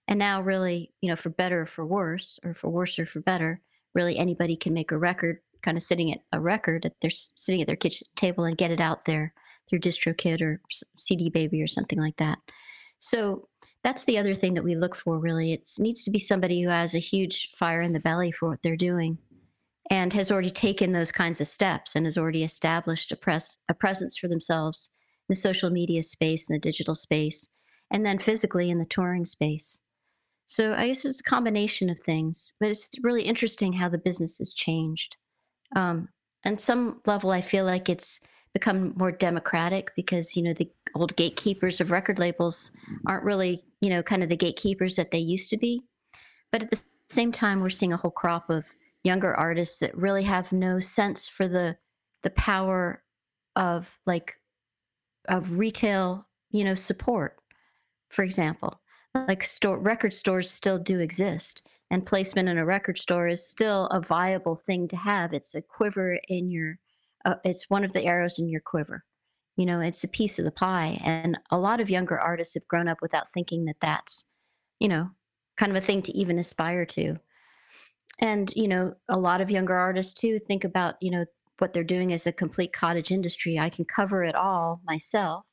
[0.07, 3.21] And now, really, you know, for better or for worse, or for worse or for
[3.21, 3.61] better,
[3.95, 7.61] really anybody can make a record kind of sitting at a record at their sitting
[7.61, 9.35] at their kitchen table and get it out there
[9.69, 10.61] through DistroKid or
[10.97, 12.39] CD Baby or something like that.
[13.01, 13.49] So
[13.85, 15.19] that's the other thing that we look for.
[15.19, 18.49] Really, it needs to be somebody who has a huge fire in the belly for
[18.49, 19.19] what they're doing,
[19.91, 23.75] and has already taken those kinds of steps and has already established a press a
[23.75, 24.91] presence for themselves
[25.29, 27.49] in the social media space and the digital space,
[27.91, 29.81] and then physically in the touring space.
[30.49, 34.39] So I guess it's a combination of things, but it's really interesting how the business
[34.39, 35.17] has changed.
[35.77, 36.09] Um,
[36.45, 38.19] on some level, I feel like it's
[38.55, 42.73] become more democratic because you know the old gatekeepers of record labels
[43.07, 45.83] aren't really you know kind of the gatekeepers that they used to be.
[46.53, 48.65] But at the same time, we're seeing a whole crop of
[49.05, 51.77] younger artists that really have no sense for the
[52.23, 53.03] the power
[53.57, 54.35] of like
[55.29, 57.39] of retail you know support
[58.11, 58.81] for example.
[59.15, 63.87] Like store record stores still do exist and placement in a record store is still
[63.87, 65.33] a viable thing to have.
[65.33, 66.79] It's a quiver in your
[67.25, 69.05] uh, it's one of the arrows in your quiver
[69.59, 72.67] you know it's a piece of the pie and a lot of younger artists have
[72.69, 74.25] grown up without thinking that that's
[74.79, 75.11] you know
[75.59, 77.17] kind of a thing to even aspire to
[78.21, 81.27] and you know a lot of younger artists too think about you know
[81.59, 85.45] what they're doing as a complete cottage industry i can cover it all myself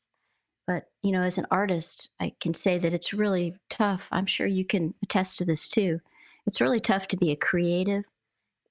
[0.68, 4.08] but, you know, as an artist, I can say that it's really tough.
[4.12, 6.00] I'm sure you can attest to this too.
[6.48, 8.04] It's really tough to be a creative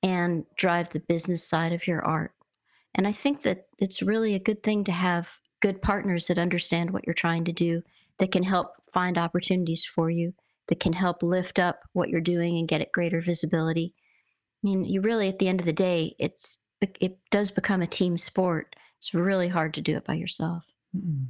[0.02, 2.33] and drive the business side of your art.
[2.94, 5.28] And I think that it's really a good thing to have
[5.60, 7.82] good partners that understand what you're trying to do,
[8.18, 10.32] that can help find opportunities for you,
[10.68, 13.94] that can help lift up what you're doing and get it greater visibility.
[14.62, 16.58] I mean, you really, at the end of the day, it's
[17.00, 18.76] it does become a team sport.
[18.98, 20.64] It's really hard to do it by yourself.
[20.96, 21.24] Mm-hmm.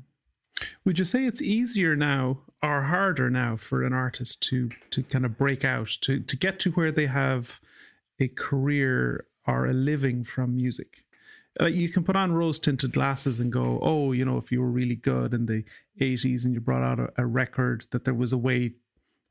[0.85, 5.25] Would you say it's easier now or harder now for an artist to to kind
[5.25, 7.61] of break out to to get to where they have
[8.21, 11.04] a career or a living from music?
[11.61, 14.61] Like you can put on rose tinted glasses and go, oh, you know, if you
[14.61, 15.65] were really good in the
[16.01, 18.73] 80s and you brought out a, a record, that there was a way,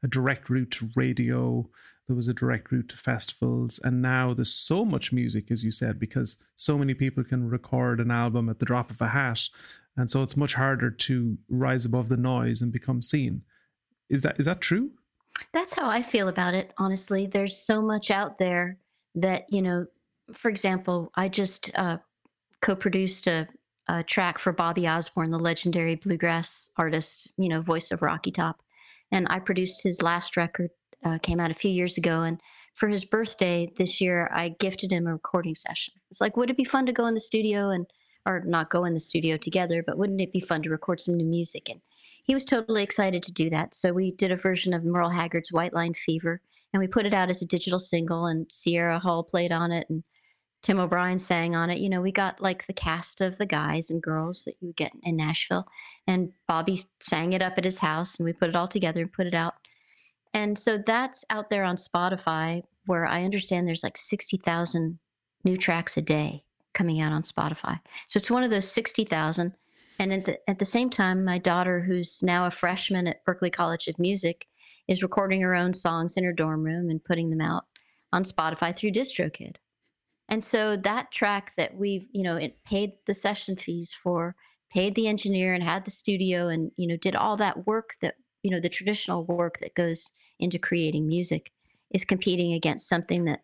[0.03, 1.67] a direct route to radio,
[2.07, 3.79] there was a direct route to festivals.
[3.83, 7.99] And now there's so much music, as you said, because so many people can record
[7.99, 9.49] an album at the drop of a hat
[9.95, 13.43] and so it's much harder to rise above the noise and become seen.
[14.09, 14.91] Is that is that true?
[15.53, 16.73] That's how I feel about it.
[16.77, 18.77] Honestly, there's so much out there
[19.15, 19.85] that you know.
[20.33, 21.97] For example, I just uh,
[22.63, 23.47] co-produced a,
[23.89, 28.63] a track for Bobby Osborne, the legendary bluegrass artist, you know, voice of Rocky Top,
[29.11, 30.71] and I produced his last record.
[31.05, 32.39] Uh, came out a few years ago, and
[32.75, 35.93] for his birthday this year, I gifted him a recording session.
[36.09, 37.85] It's like, would it be fun to go in the studio and
[38.25, 41.17] or not go in the studio together, but wouldn't it be fun to record some
[41.17, 41.69] new music?
[41.69, 41.81] And
[42.25, 43.75] he was totally excited to do that.
[43.75, 46.39] So we did a version of Merle Haggard's White Line Fever,
[46.71, 49.89] and we put it out as a digital single, and Sierra Hull played on it,
[49.89, 50.05] and
[50.63, 51.79] Tim O'Brien sang on it.
[51.79, 54.93] You know, we got like the cast of the guys and girls that you get
[55.03, 55.67] in Nashville,
[56.07, 59.11] and Bobby sang it up at his house, and we put it all together and
[59.11, 59.55] put it out.
[60.33, 64.97] And so that's out there on Spotify, where I understand there's like 60,000
[65.43, 67.79] new tracks a day coming out on Spotify.
[68.07, 69.53] So it's one of those 60,000.
[69.99, 73.53] And at the, at the same time, my daughter, who's now a freshman at Berklee
[73.53, 74.47] College of Music,
[74.87, 77.65] is recording her own songs in her dorm room and putting them out
[78.11, 79.57] on Spotify through DistroKid.
[80.29, 84.35] And so that track that we've, you know, it paid the session fees for,
[84.71, 88.15] paid the engineer and had the studio and, you know, did all that work that,
[88.41, 91.51] you know, the traditional work that goes into creating music
[91.91, 93.41] is competing against something that,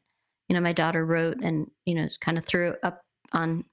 [0.48, 3.02] you know, my daughter wrote and, you know, kind of threw up
[3.34, 3.64] on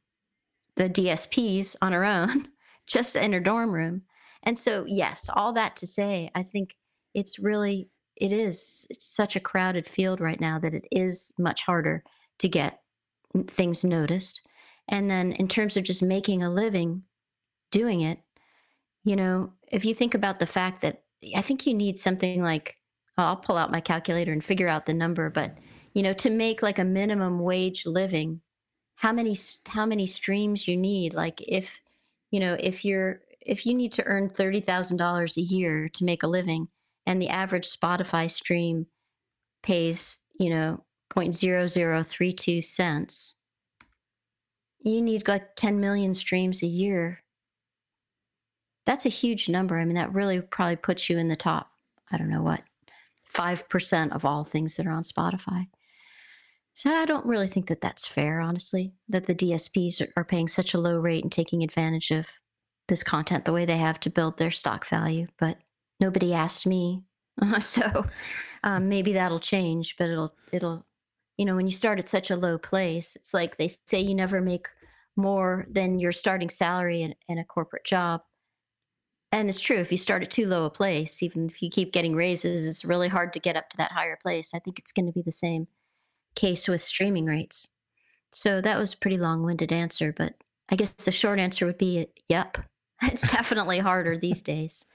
[0.74, 2.48] the DSPs on her own,
[2.86, 4.02] just in her dorm room.
[4.42, 6.74] And so, yes, all that to say, I think
[7.14, 12.04] it's really, it is such a crowded field right now that it is much harder
[12.38, 12.80] to get
[13.44, 14.42] things noticed.
[14.88, 17.02] And then in terms of just making a living
[17.70, 18.18] doing it,
[19.04, 21.02] you know, if you think about the fact that
[21.34, 22.76] I think you need something like,
[23.16, 25.56] I'll pull out my calculator and figure out the number, but,
[25.94, 28.40] you know, to make like a minimum wage living,
[28.96, 31.14] how many, how many streams you need?
[31.14, 31.68] Like if,
[32.30, 36.28] you know, if you're, if you need to earn $30,000 a year to make a
[36.28, 36.68] living
[37.06, 38.86] and the average Spotify stream
[39.62, 43.34] pays, you know, 0.0032 cents,
[44.80, 47.22] you need like 10 million streams a year.
[48.84, 49.78] That's a huge number.
[49.78, 51.70] I mean, that really probably puts you in the top,
[52.10, 52.62] I don't know what,
[53.34, 55.66] 5% of all things that are on Spotify.
[56.74, 60.74] So I don't really think that that's fair, honestly, that the DSPs are paying such
[60.74, 62.26] a low rate and taking advantage of
[62.86, 65.26] this content the way they have to build their stock value.
[65.38, 65.58] But
[66.00, 67.02] nobody asked me,
[67.60, 68.04] so
[68.62, 69.96] um, maybe that'll change.
[69.98, 70.84] But it'll it'll
[71.36, 74.14] you know, when you start at such a low place, it's like they say you
[74.14, 74.68] never make
[75.16, 78.22] more than your starting salary in, in a corporate job.
[79.32, 81.92] And it's true, if you start at too low a place, even if you keep
[81.92, 84.54] getting raises, it's really hard to get up to that higher place.
[84.54, 85.66] I think it's going to be the same
[86.36, 87.68] case with streaming rates.
[88.32, 90.34] So that was a pretty long winded answer, but
[90.68, 92.58] I guess the short answer would be yep.
[93.02, 94.86] It's definitely harder these days.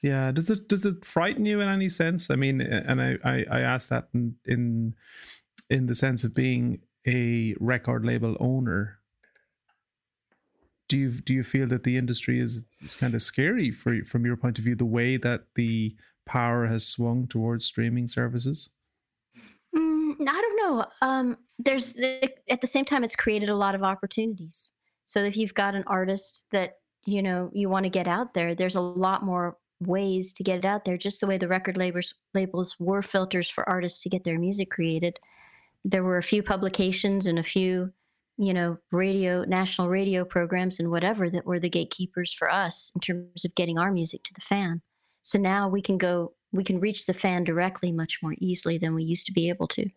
[0.00, 0.32] Yeah.
[0.32, 2.30] Does it does it frighten you in any sense?
[2.30, 4.94] I mean, and I I, I asked that in, in
[5.70, 8.98] in the sense of being a record label owner.
[10.88, 14.24] Do you do you feel that the industry is, is kind of scary for from
[14.24, 18.70] your point of view the way that the power has swung towards streaming services?
[19.74, 20.86] Mm, i don't know.
[21.02, 24.72] Um, there's the, at the same time it's created a lot of opportunities.
[25.06, 28.54] So if you've got an artist that you know you want to get out there
[28.54, 30.96] there's a lot more ways to get it out there.
[30.96, 34.70] Just the way the record labels labels were filters for artists to get their music
[34.70, 35.18] created
[35.86, 37.92] there were a few publications and a few
[38.38, 43.00] you know radio national radio programs and whatever that were the gatekeepers for us in
[43.00, 44.82] terms of getting our music to the fan.
[45.22, 48.94] So now we can go we can reach the fan directly much more easily than
[48.94, 49.88] we used to be able to.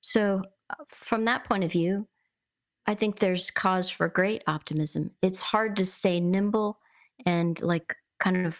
[0.00, 2.06] So uh, from that point of view
[2.86, 5.10] i think there's cause for great optimism.
[5.22, 6.78] It's hard to stay nimble
[7.26, 8.56] and like kind of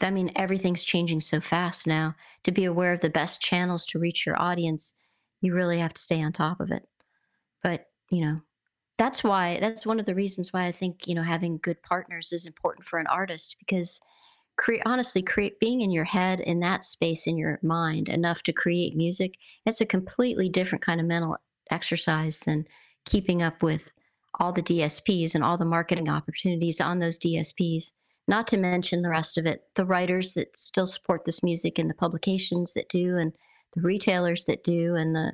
[0.00, 3.98] i mean everything's changing so fast now to be aware of the best channels to
[3.98, 4.94] reach your audience
[5.42, 6.88] you really have to stay on top of it.
[7.62, 8.40] But, you know,
[8.96, 12.32] that's why that's one of the reasons why I think, you know, having good partners
[12.32, 14.00] is important for an artist because
[14.56, 18.52] create honestly create being in your head in that space in your mind enough to
[18.52, 19.34] create music,
[19.66, 21.36] it's a completely different kind of mental
[21.70, 22.66] exercise than
[23.04, 23.90] keeping up with
[24.38, 27.92] all the DSPs and all the marketing opportunities on those DSPs.
[28.28, 31.90] Not to mention the rest of it, the writers that still support this music and
[31.90, 33.32] the publications that do and
[33.74, 35.32] the retailers that do and the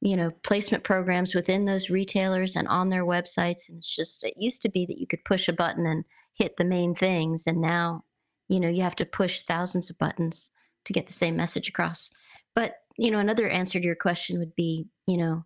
[0.00, 3.68] you know placement programs within those retailers and on their websites.
[3.68, 6.56] And it's just it used to be that you could push a button and hit
[6.56, 7.46] the main things.
[7.46, 8.04] And now
[8.48, 10.50] you know you have to push thousands of buttons
[10.84, 12.10] to get the same message across.
[12.54, 15.44] But you know another answer to your question would be you know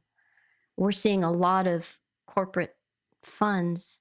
[0.76, 1.86] we're seeing a lot of
[2.26, 2.76] corporate
[3.24, 4.00] funds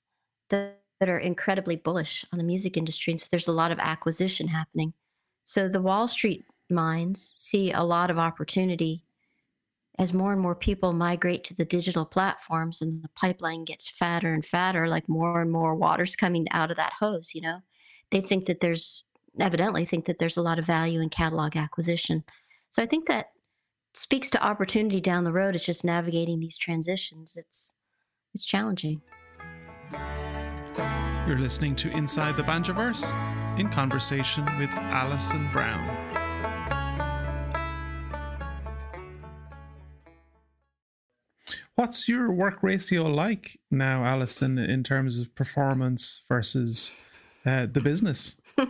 [0.49, 3.11] that, that are incredibly bullish on the music industry.
[3.11, 4.93] And so there's a lot of acquisition happening.
[5.43, 9.03] So the wall street minds see a lot of opportunity
[9.99, 14.33] as more and more people migrate to the digital platforms and the pipeline gets fatter
[14.33, 17.59] and fatter, like more and more water's coming out of that hose, you know,
[18.11, 19.03] they think that there's
[19.39, 22.23] evidently think that there's a lot of value in catalog acquisition.
[22.69, 23.31] So I think that
[23.93, 25.55] speaks to opportunity down the road.
[25.55, 27.35] It's just navigating these transitions.
[27.35, 27.73] It's
[28.33, 29.01] it's challenging.
[31.27, 33.11] You're listening to Inside the Banjoverse
[33.59, 36.06] in conversation with Alison Brown.
[41.77, 46.91] What's your work ratio like now, Alison, in terms of performance versus
[47.45, 48.35] uh, the business?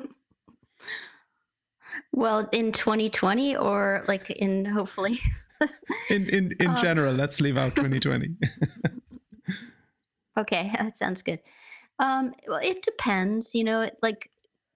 [2.12, 5.22] well, in 2020 or like in hopefully?
[6.10, 8.36] in in, in um, general, let's leave out 2020.
[10.38, 11.40] okay, that sounds good.
[12.00, 13.56] Um, well, it depends.
[13.56, 14.30] You know, it, like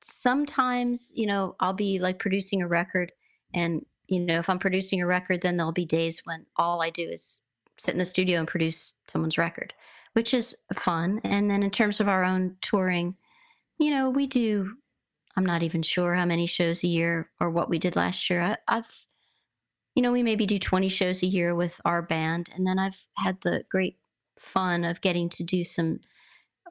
[0.05, 3.11] sometimes, you know, I'll be like producing a record
[3.53, 6.89] and you know if i'm producing a record then there'll be days when all i
[6.89, 7.41] do is
[7.81, 9.73] sit in the studio and produce someone's record,
[10.13, 11.19] which is fun.
[11.23, 13.15] And then in terms of our own touring,
[13.79, 14.77] you know, we do.
[15.35, 18.41] I'm not even sure how many shows a year or what we did last year.
[18.41, 19.05] I, I've,
[19.95, 23.01] you know, we maybe do 20 shows a year with our band, and then I've
[23.15, 23.97] had the great
[24.37, 26.01] fun of getting to do some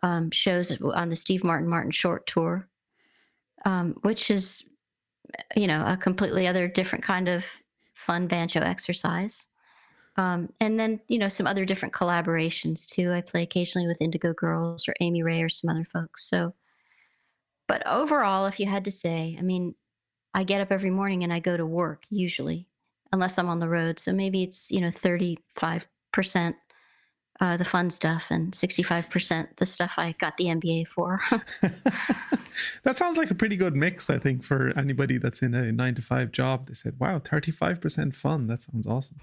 [0.02, 2.68] um, shows on the Steve Martin Martin Short Tour,
[3.64, 4.62] um, which is,
[5.56, 7.44] you know, a completely other different kind of
[7.94, 9.48] fun banjo exercise.
[10.16, 13.12] Um, and then, you know, some other different collaborations too.
[13.12, 16.28] I play occasionally with Indigo Girls or Amy Ray or some other folks.
[16.28, 16.54] So,
[17.68, 19.74] but overall, if you had to say, I mean,
[20.34, 22.66] I get up every morning and I go to work usually,
[23.12, 23.98] unless I'm on the road.
[23.98, 25.38] So maybe it's, you know, 35%
[27.41, 31.20] uh, the fun stuff and 65% the stuff I got the MBA for.
[32.82, 35.95] that sounds like a pretty good mix, I think, for anybody that's in a nine
[35.95, 36.68] to five job.
[36.68, 38.47] They said, wow, 35% fun.
[38.47, 39.18] That sounds awesome.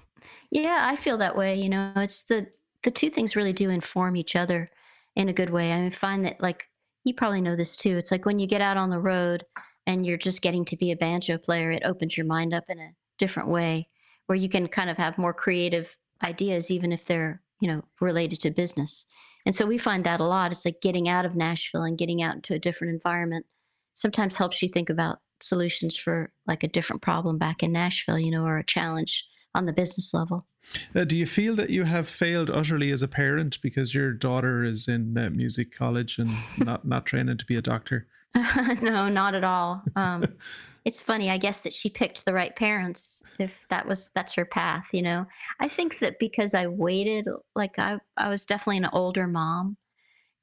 [0.50, 1.56] Yeah, I feel that way.
[1.56, 2.48] You know, it's the,
[2.82, 4.70] the two things really do inform each other
[5.14, 5.72] in a good way.
[5.72, 6.66] I mean, find that, like,
[7.04, 7.96] you probably know this too.
[7.96, 9.44] It's like when you get out on the road
[9.86, 12.78] and you're just getting to be a banjo player, it opens your mind up in
[12.78, 13.88] a different way
[14.26, 18.40] where you can kind of have more creative ideas, even if they're you know, related
[18.40, 19.06] to business.
[19.46, 20.52] And so we find that a lot.
[20.52, 23.46] It's like getting out of Nashville and getting out into a different environment
[23.94, 28.30] sometimes helps you think about solutions for like a different problem back in Nashville, you
[28.30, 30.46] know, or a challenge on the business level.
[30.94, 34.64] Uh, do you feel that you have failed utterly as a parent because your daughter
[34.64, 38.06] is in uh, music college and not not training to be a doctor?
[38.82, 39.82] no, not at all.
[39.96, 40.24] Um,
[40.88, 43.22] it's funny, I guess, that she picked the right parents.
[43.38, 45.26] If that was that's her path, you know.
[45.60, 49.76] I think that because I waited, like I I was definitely an older mom,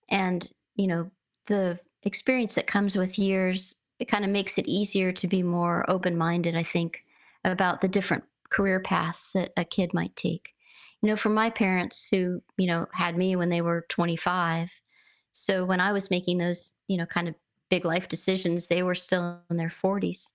[0.08, 1.10] and you know
[1.48, 5.84] the experience that comes with years, it kind of makes it easier to be more
[5.90, 6.56] open minded.
[6.56, 7.04] I think
[7.44, 10.54] about the different career paths that a kid might take.
[11.02, 14.70] You know, for my parents who you know had me when they were 25,
[15.32, 17.34] so when I was making those you know kind of
[17.70, 20.32] big life decisions, they were still in their 40s.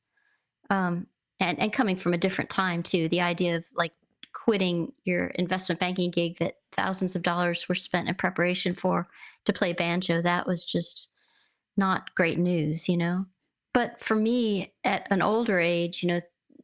[0.68, 1.06] Um,
[1.40, 3.08] and, and coming from a different time, too.
[3.08, 3.92] The idea of like
[4.32, 9.08] quitting your investment banking gig that thousands of dollars were spent in preparation for
[9.44, 11.08] to play banjo, that was just
[11.76, 13.24] not great news, you know?
[13.72, 16.20] But for me, at an older age, you know,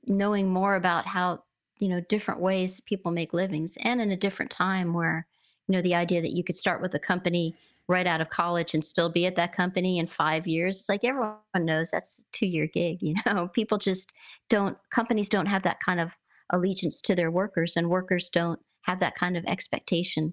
[0.07, 1.43] knowing more about how,
[1.79, 5.27] you know, different ways people make livings and in a different time where,
[5.67, 7.55] you know, the idea that you could start with a company
[7.89, 10.81] right out of college and still be at that company in five years.
[10.81, 12.99] It's like everyone knows that's a two year gig.
[13.01, 14.13] You know, people just
[14.49, 16.11] don't, companies don't have that kind of
[16.51, 20.33] allegiance to their workers, and workers don't have that kind of expectation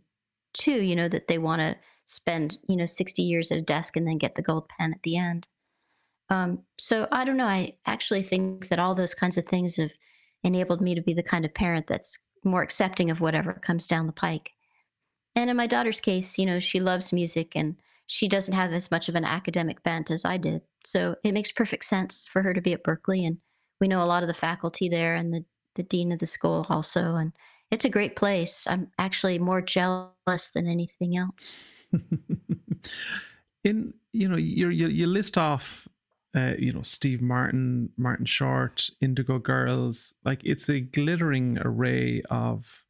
[0.53, 1.75] too, you know, that they want to
[2.05, 5.01] spend, you know, 60 years at a desk and then get the gold pen at
[5.03, 5.47] the end.
[6.29, 7.45] Um, so I don't know.
[7.45, 9.91] I actually think that all those kinds of things have
[10.43, 14.07] enabled me to be the kind of parent that's more accepting of whatever comes down
[14.07, 14.51] the pike.
[15.35, 17.75] And in my daughter's case, you know, she loves music and
[18.07, 20.61] she doesn't have as much of an academic bent as I did.
[20.85, 23.25] So it makes perfect sense for her to be at Berklee.
[23.25, 23.37] And
[23.81, 25.43] we know a lot of the faculty there and the,
[25.75, 27.15] the dean of the school also.
[27.15, 27.31] And
[27.71, 28.67] it's a great place.
[28.67, 31.59] I'm actually more jealous than anything else.
[33.63, 35.87] In, you know, you you, list off
[36.35, 40.13] uh, you know, Steve Martin, Martin Short, Indigo Girls.
[40.25, 42.83] Like it's a glittering array of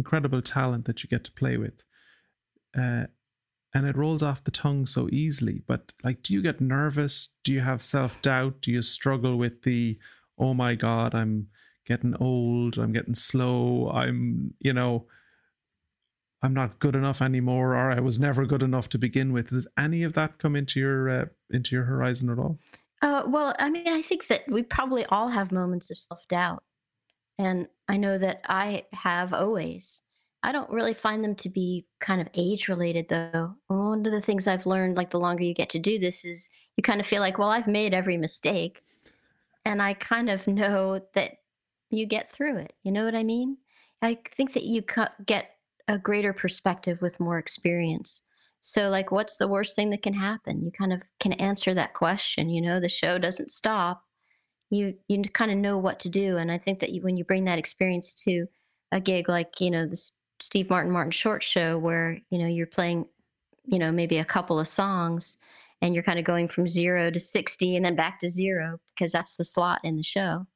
[0.00, 1.82] incredible talent that you get to play with.
[2.76, 3.04] Uh,
[3.74, 5.62] and it rolls off the tongue so easily.
[5.66, 7.28] But like, do you get nervous?
[7.44, 8.62] Do you have self doubt?
[8.62, 9.98] Do you struggle with the,
[10.38, 11.48] oh my God, I'm
[11.86, 15.06] getting old, I'm getting slow, I'm, you know,
[16.42, 19.50] I'm not good enough anymore, or I was never good enough to begin with.
[19.50, 22.58] Does any of that come into your uh, into your horizon at all?
[23.02, 26.62] Uh, well, I mean, I think that we probably all have moments of self doubt.
[27.40, 30.02] And I know that I have always.
[30.42, 33.54] I don't really find them to be kind of age related, though.
[33.68, 36.50] One of the things I've learned, like the longer you get to do this, is
[36.76, 38.82] you kind of feel like, well, I've made every mistake.
[39.64, 41.38] And I kind of know that
[41.88, 42.74] you get through it.
[42.82, 43.56] You know what I mean?
[44.02, 44.84] I think that you
[45.24, 45.56] get
[45.88, 48.20] a greater perspective with more experience.
[48.60, 50.62] So, like, what's the worst thing that can happen?
[50.62, 52.50] You kind of can answer that question.
[52.50, 54.04] You know, the show doesn't stop
[54.70, 56.38] you you kind of know what to do.
[56.38, 58.46] And I think that you, when you bring that experience to
[58.92, 60.00] a gig like you know the
[60.40, 63.06] Steve Martin Martin Short Show, where you know you're playing,
[63.66, 65.38] you know maybe a couple of songs,
[65.82, 69.12] and you're kind of going from zero to sixty and then back to zero because
[69.12, 70.46] that's the slot in the show.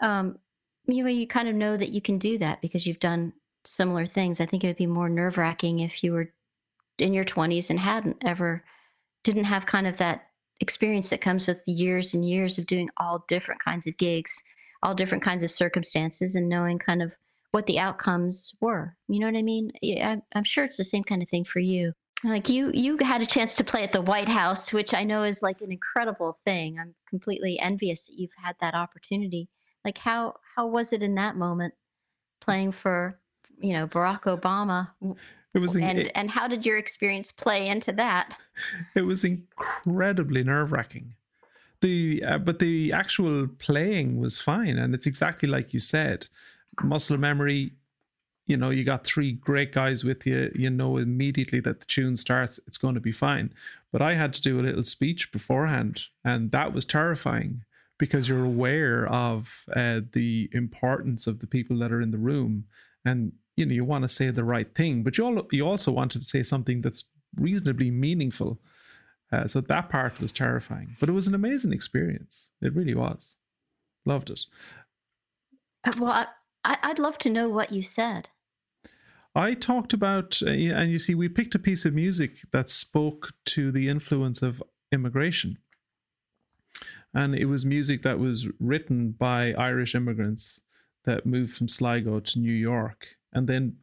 [0.00, 0.38] Um,
[0.86, 3.32] you know, you kind of know that you can do that because you've done
[3.64, 4.40] similar things.
[4.40, 6.32] I think it would be more nerve wracking if you were
[6.98, 8.64] in your 20s and hadn't ever
[9.24, 10.25] didn't have kind of that
[10.60, 14.42] experience that comes with years and years of doing all different kinds of gigs,
[14.82, 17.12] all different kinds of circumstances, and knowing kind of
[17.52, 18.96] what the outcomes were.
[19.08, 19.72] You know what I mean?
[19.82, 21.92] I, I'm sure it's the same kind of thing for you.
[22.24, 25.22] Like you, you had a chance to play at the White House, which I know
[25.22, 26.78] is like an incredible thing.
[26.78, 29.48] I'm completely envious that you've had that opportunity.
[29.84, 31.72] Like how how was it in that moment,
[32.40, 33.20] playing for
[33.60, 34.90] you know Barack Obama?
[35.54, 38.38] It was, and it, and how did your experience play into that?
[38.94, 41.14] It was incredibly nerve wracking.
[41.80, 46.26] The uh, but the actual playing was fine, and it's exactly like you said
[46.82, 47.72] muscle memory
[48.46, 52.16] you know you got three great guys with you you know immediately that the tune
[52.16, 53.52] starts it's going to be fine
[53.92, 57.62] but i had to do a little speech beforehand and that was terrifying
[57.98, 62.64] because you're aware of uh, the importance of the people that are in the room
[63.04, 65.90] and you know you want to say the right thing but you, all, you also
[65.90, 67.04] want to say something that's
[67.40, 68.58] reasonably meaningful
[69.32, 73.36] uh, so that part was terrifying but it was an amazing experience it really was
[74.04, 74.40] loved it
[75.84, 76.26] uh, well
[76.66, 78.28] I, I, would love to know what you said.
[79.36, 83.32] I talked about, uh, and you see, we picked a piece of music that spoke
[83.46, 85.58] to the influence of immigration.
[87.14, 90.60] And it was music that was written by Irish immigrants
[91.04, 93.15] that moved from Sligo to New York.
[93.36, 93.76] And then,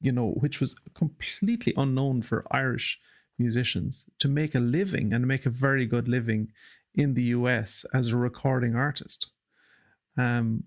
[0.00, 2.98] you know, which was completely unknown for Irish
[3.38, 6.50] musicians to make a living and make a very good living
[6.94, 9.26] in the US as a recording artist.
[10.16, 10.64] Um,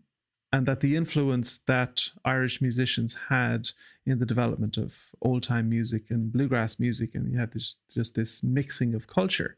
[0.54, 3.70] and that the influence that Irish musicians had
[4.06, 8.14] in the development of old time music and bluegrass music, and you had this, just
[8.14, 9.58] this mixing of culture.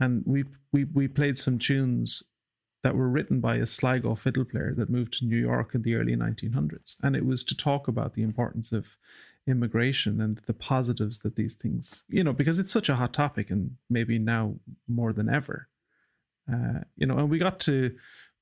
[0.00, 2.24] And we, we we played some tunes
[2.82, 5.94] that were written by a Sligo fiddle player that moved to New York in the
[5.94, 8.96] early 1900s, and it was to talk about the importance of
[9.46, 13.50] immigration and the positives that these things, you know, because it's such a hot topic,
[13.50, 14.54] and maybe now
[14.88, 15.68] more than ever.
[16.50, 17.94] Uh, you know, and we got to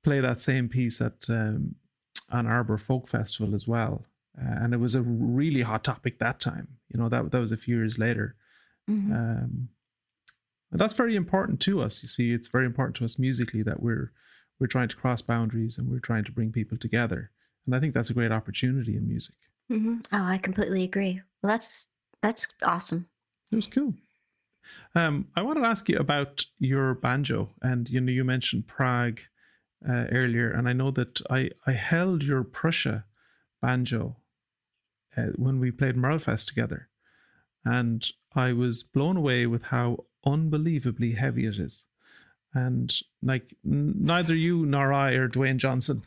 [0.04, 1.74] play that same piece at um,
[2.32, 4.04] Ann Arbor Folk Festival as well,
[4.40, 6.68] uh, and it was a really hot topic that time.
[6.88, 8.36] You know that that was a few years later.
[8.88, 9.12] Mm-hmm.
[9.12, 9.68] Um,
[10.70, 12.02] and that's very important to us.
[12.02, 14.12] You see, it's very important to us musically that we're
[14.58, 17.30] we're trying to cross boundaries and we're trying to bring people together.
[17.66, 19.34] And I think that's a great opportunity in music.
[19.70, 19.98] Mm-hmm.
[20.12, 21.20] Oh, I completely agree.
[21.42, 21.86] Well, that's
[22.22, 23.06] that's awesome.
[23.52, 23.94] It was cool.
[24.94, 29.20] Um, I want to ask you about your banjo, and you know, you mentioned Prague
[29.88, 33.04] uh, earlier, and I know that I I held your Prucha
[33.62, 34.16] banjo
[35.16, 36.88] uh, when we played Merlefest together,
[37.64, 41.84] and I was blown away with how unbelievably heavy it is,
[42.54, 46.04] and like n- neither you nor I or Dwayne Johnson.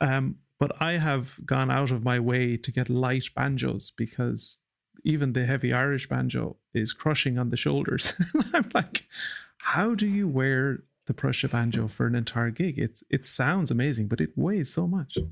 [0.00, 4.58] Um, but I have gone out of my way to get light banjos because
[5.04, 8.12] even the heavy Irish banjo is crushing on the shoulders.
[8.54, 9.06] I'm like,
[9.58, 10.80] how do you wear
[11.10, 12.78] the Prucha banjo for an entire gig.
[12.78, 15.18] It it sounds amazing, but it weighs so much.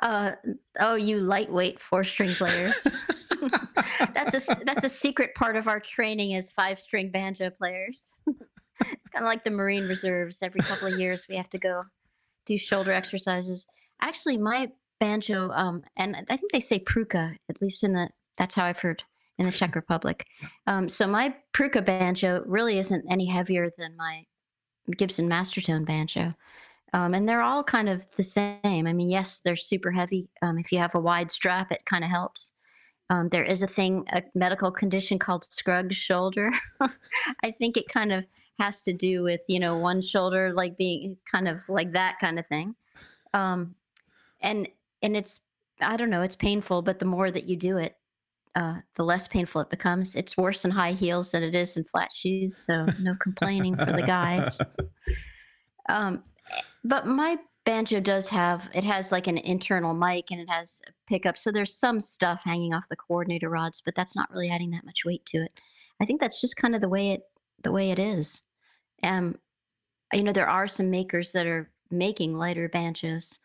[0.00, 0.32] Uh,
[0.78, 2.86] oh, you lightweight four string players.
[4.14, 8.18] that's a that's a secret part of our training as five string banjo players.
[8.26, 10.42] it's kind of like the Marine Reserves.
[10.42, 11.84] Every couple of years, we have to go
[12.46, 13.66] do shoulder exercises.
[14.00, 14.70] Actually, my
[15.00, 18.78] banjo, um, and I think they say Prucha, at least in the that's how I've
[18.78, 19.02] heard
[19.38, 20.26] in the Czech Republic.
[20.66, 24.24] Um, so my Prucha banjo really isn't any heavier than my
[24.96, 26.32] Gibson Mastertone banjo.
[26.92, 28.58] Um, and they're all kind of the same.
[28.64, 30.28] I mean, yes, they're super heavy.
[30.42, 32.52] Um, if you have a wide strap, it kind of helps.
[33.12, 36.50] Um, there is a thing, a medical condition called Scruggs shoulder.
[37.44, 38.24] I think it kind of
[38.58, 42.38] has to do with, you know, one shoulder like being kind of like that kind
[42.38, 42.74] of thing.
[43.34, 43.74] Um,
[44.40, 44.66] and
[45.02, 45.40] and it's
[45.82, 47.94] I don't know, it's painful, but the more that you do it,
[48.54, 50.14] uh, the less painful it becomes.
[50.14, 53.92] It's worse in high heels than it is in flat shoes, so no complaining for
[53.92, 54.58] the guys.
[55.88, 56.22] Um,
[56.84, 60.92] but my banjo does have it has like an internal mic and it has a
[61.08, 64.70] pickup, so there's some stuff hanging off the coordinator rods, but that's not really adding
[64.70, 65.52] that much weight to it.
[66.00, 67.22] I think that's just kind of the way it
[67.62, 68.42] the way it is.
[69.02, 69.36] Um,
[70.12, 73.38] you know, there are some makers that are making lighter banjos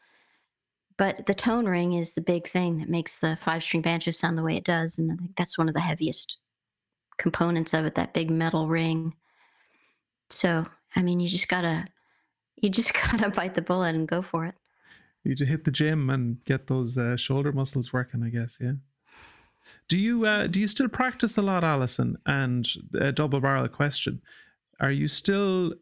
[0.97, 4.38] but the tone ring is the big thing that makes the five string banjo sound
[4.38, 4.97] the way it does.
[4.97, 6.38] And I think that's one of the heaviest
[7.20, 9.13] components of it, that big metal ring.
[10.30, 10.65] So,
[10.95, 11.86] I mean, you just gotta,
[12.62, 14.55] you just gotta bite the bullet and go for it.
[15.24, 18.60] You just hit the gym and get those uh, shoulder muscles working, I guess.
[18.62, 18.74] Yeah.
[19.88, 22.18] Do you uh, do you still practice a lot, Alison?
[22.26, 22.68] And
[22.99, 24.22] a double barrel question:
[24.80, 25.74] Are you still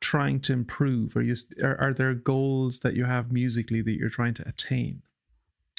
[0.00, 1.16] trying to improve?
[1.16, 5.02] Are you are, are there goals that you have musically that you're trying to attain?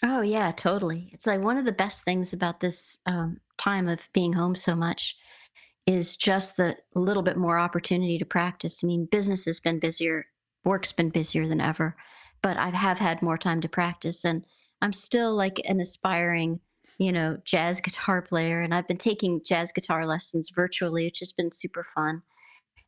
[0.04, 1.10] Oh yeah, totally.
[1.14, 4.76] It's like one of the best things about this um, time of being home so
[4.76, 5.16] much
[5.88, 8.84] is just the little bit more opportunity to practice.
[8.84, 10.26] I mean, business has been busier,
[10.66, 11.95] work's been busier than ever,
[12.41, 14.43] but I have had more time to practice, and
[14.82, 16.59] I'm still like an aspiring,
[16.97, 21.32] you know, jazz guitar player, and I've been taking jazz guitar lessons virtually, which has
[21.32, 22.22] been super fun.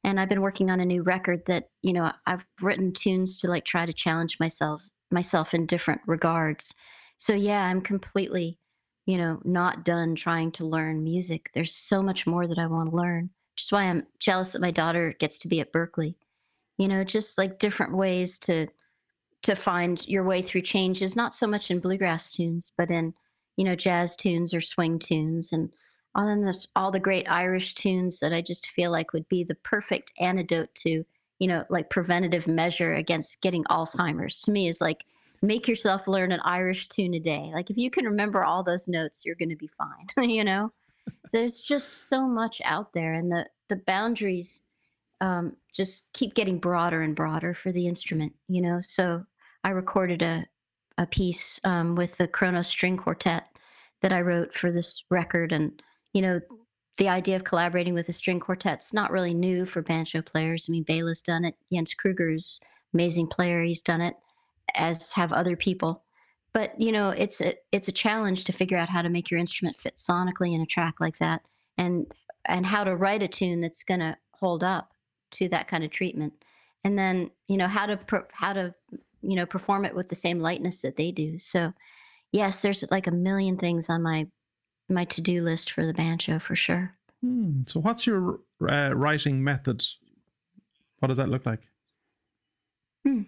[0.03, 3.47] And I've been working on a new record that, you know, I've written tunes to
[3.47, 6.75] like try to challenge myself myself in different regards.
[7.17, 8.59] So yeah, I'm completely,
[9.05, 11.49] you know, not done trying to learn music.
[11.53, 13.29] There's so much more that I want to learn.
[13.55, 16.15] Which is why I'm jealous that my daughter gets to be at Berklee.
[16.77, 18.67] You know, just like different ways to
[19.43, 23.13] to find your way through changes, not so much in bluegrass tunes, but in,
[23.55, 25.71] you know, jazz tunes or swing tunes and
[26.15, 29.43] all then this all the great Irish tunes that I just feel like would be
[29.43, 31.05] the perfect antidote to,
[31.39, 34.39] you know, like preventative measure against getting Alzheimer's.
[34.41, 35.03] To me is like
[35.41, 37.51] make yourself learn an Irish tune a day.
[37.53, 40.71] Like if you can remember all those notes, you're going to be fine, you know?
[41.31, 44.61] There's just so much out there and the the boundaries
[45.21, 48.79] um, just keep getting broader and broader for the instrument, you know.
[48.81, 49.23] So
[49.63, 50.45] I recorded a
[50.99, 53.45] a piece um, with the Kronos String Quartet
[54.01, 55.81] that I wrote for this record, and
[56.13, 56.39] you know,
[56.97, 60.65] the idea of collaborating with a string quartet's not really new for banjo players.
[60.67, 61.55] I mean, Bela's done it.
[61.71, 62.59] Jens Kruger's
[62.93, 63.61] amazing player.
[63.63, 64.15] He's done it,
[64.73, 66.03] as have other people.
[66.53, 69.39] But you know, it's a it's a challenge to figure out how to make your
[69.39, 71.41] instrument fit sonically in a track like that,
[71.77, 72.11] and
[72.45, 74.91] and how to write a tune that's going to hold up
[75.31, 76.33] to that kind of treatment.
[76.83, 77.99] And then you know how to
[78.31, 78.73] how to
[79.21, 81.39] you know perform it with the same lightness that they do.
[81.39, 81.73] So
[82.31, 84.27] yes there's like a million things on my
[84.89, 86.93] my to-do list for the banjo for sure.
[87.21, 87.61] Hmm.
[87.65, 89.83] so what's your uh, writing method
[90.99, 91.61] what does that look like?
[93.05, 93.21] Hmm.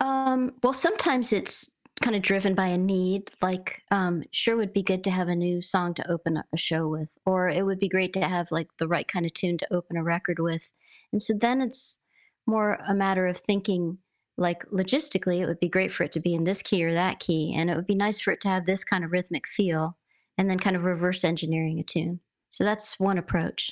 [0.00, 1.70] um, well sometimes it's
[2.02, 5.34] kind of driven by a need like um, sure would be good to have a
[5.34, 8.68] new song to open a show with or it would be great to have like
[8.78, 10.68] the right kind of tune to open a record with.
[11.12, 11.98] And so then it's
[12.46, 13.98] more a matter of thinking
[14.36, 17.20] like logistically it would be great for it to be in this key or that
[17.20, 19.96] key and it would be nice for it to have this kind of rhythmic feel
[20.38, 22.18] and then kind of reverse engineering a tune.
[22.50, 23.70] So that's one approach.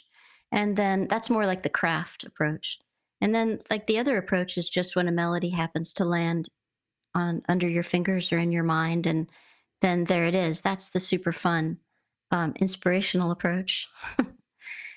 [0.53, 2.79] And then that's more like the craft approach.
[3.21, 6.49] And then like the other approach is just when a melody happens to land
[7.15, 9.29] on under your fingers or in your mind and
[9.83, 10.61] then there it is.
[10.61, 11.79] That's the super fun
[12.31, 13.89] um, inspirational approach.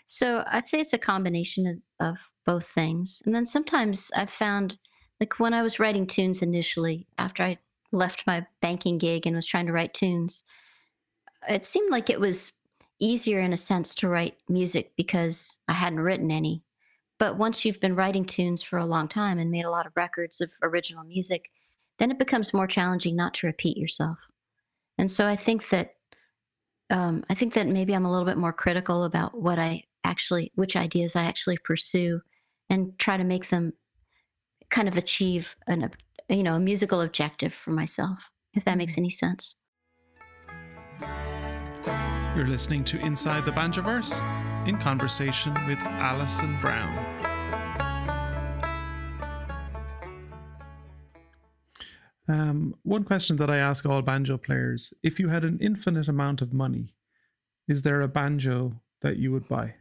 [0.05, 3.21] So i'd say it's a combination of, of both things.
[3.25, 4.77] And then sometimes i've found
[5.19, 7.57] like when i was writing tunes initially after i
[7.91, 10.43] left my banking gig and was trying to write tunes
[11.47, 12.51] it seemed like it was
[12.99, 16.63] easier in a sense to write music because i hadn't written any.
[17.17, 19.95] But once you've been writing tunes for a long time and made a lot of
[19.95, 21.49] records of original music
[22.03, 24.19] then it becomes more challenging not to repeat yourself.
[24.97, 25.91] And so I think that
[26.89, 30.51] um, I think that maybe I'm a little bit more critical about what I actually,
[30.55, 32.19] which ideas I actually pursue,
[32.69, 33.71] and try to make them
[34.69, 35.89] kind of achieve an,
[36.27, 38.29] you know, a musical objective for myself.
[38.53, 39.03] If that makes mm-hmm.
[39.03, 39.55] any sense.
[42.35, 47.32] You're listening to Inside the Banjoverse in conversation with Alison Brown.
[52.27, 56.41] Um, one question that I ask all banjo players if you had an infinite amount
[56.41, 56.93] of money,
[57.67, 59.75] is there a banjo that you would buy?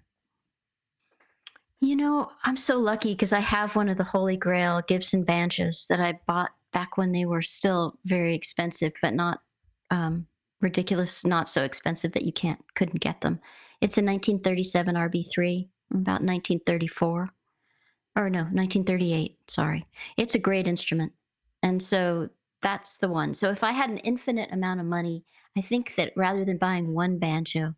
[1.80, 5.86] You know, I'm so lucky because I have one of the Holy Grail Gibson banjos
[5.88, 9.40] that I bought back when they were still very expensive, but not
[9.90, 10.26] um,
[10.61, 13.40] ridiculous, not so expensive that you can't couldn't get them.
[13.80, 17.30] It's a 1937 RB3, about 1934,
[18.16, 19.38] or no, 1938.
[19.49, 19.86] Sorry,
[20.16, 21.12] it's a great instrument.
[21.63, 22.29] And so
[22.61, 23.35] that's the one.
[23.35, 25.25] So if I had an infinite amount of money,
[25.57, 27.75] I think that rather than buying one banjo,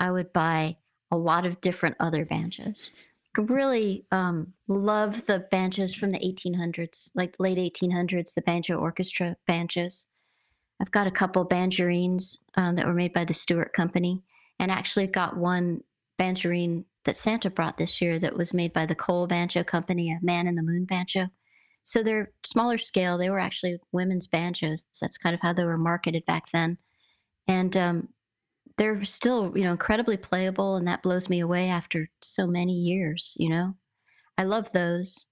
[0.00, 0.76] I would buy
[1.10, 2.90] a lot of different other banjos.
[3.36, 10.06] Really um, love the banjos from the 1800s, like late 1800s, the banjo orchestra banjos.
[10.80, 14.20] I've got a couple banjarines um, that were made by the Stewart Company,
[14.58, 15.82] and actually got one
[16.18, 20.18] banjarine that Santa brought this year that was made by the Cole Banjo Company, a
[20.22, 21.28] Man in the Moon banjo.
[21.82, 23.18] So they're smaller scale.
[23.18, 24.84] They were actually women's banjos.
[25.00, 26.78] That's kind of how they were marketed back then.
[27.48, 28.08] And um,
[28.76, 33.36] they're still, you know, incredibly playable, and that blows me away after so many years.
[33.38, 33.74] You know,
[34.38, 35.26] I love those.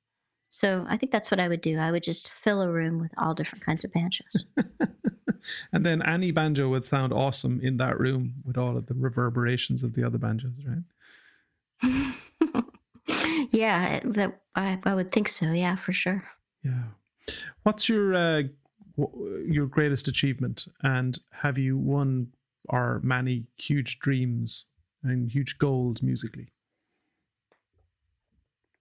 [0.49, 1.79] So I think that's what I would do.
[1.79, 4.47] I would just fill a room with all different kinds of banjos.
[5.73, 9.85] and then any banjo would sound awesome in that room with all of the reverberations
[9.85, 10.83] of the other banjos, right?
[13.53, 15.53] yeah, that I, I would think so.
[15.53, 16.25] Yeah, for sure.
[16.63, 16.83] Yeah.
[17.63, 18.43] What's your uh,
[19.47, 22.33] your greatest achievement, and have you won
[22.69, 24.67] or many huge dreams
[25.03, 26.49] and huge goals musically?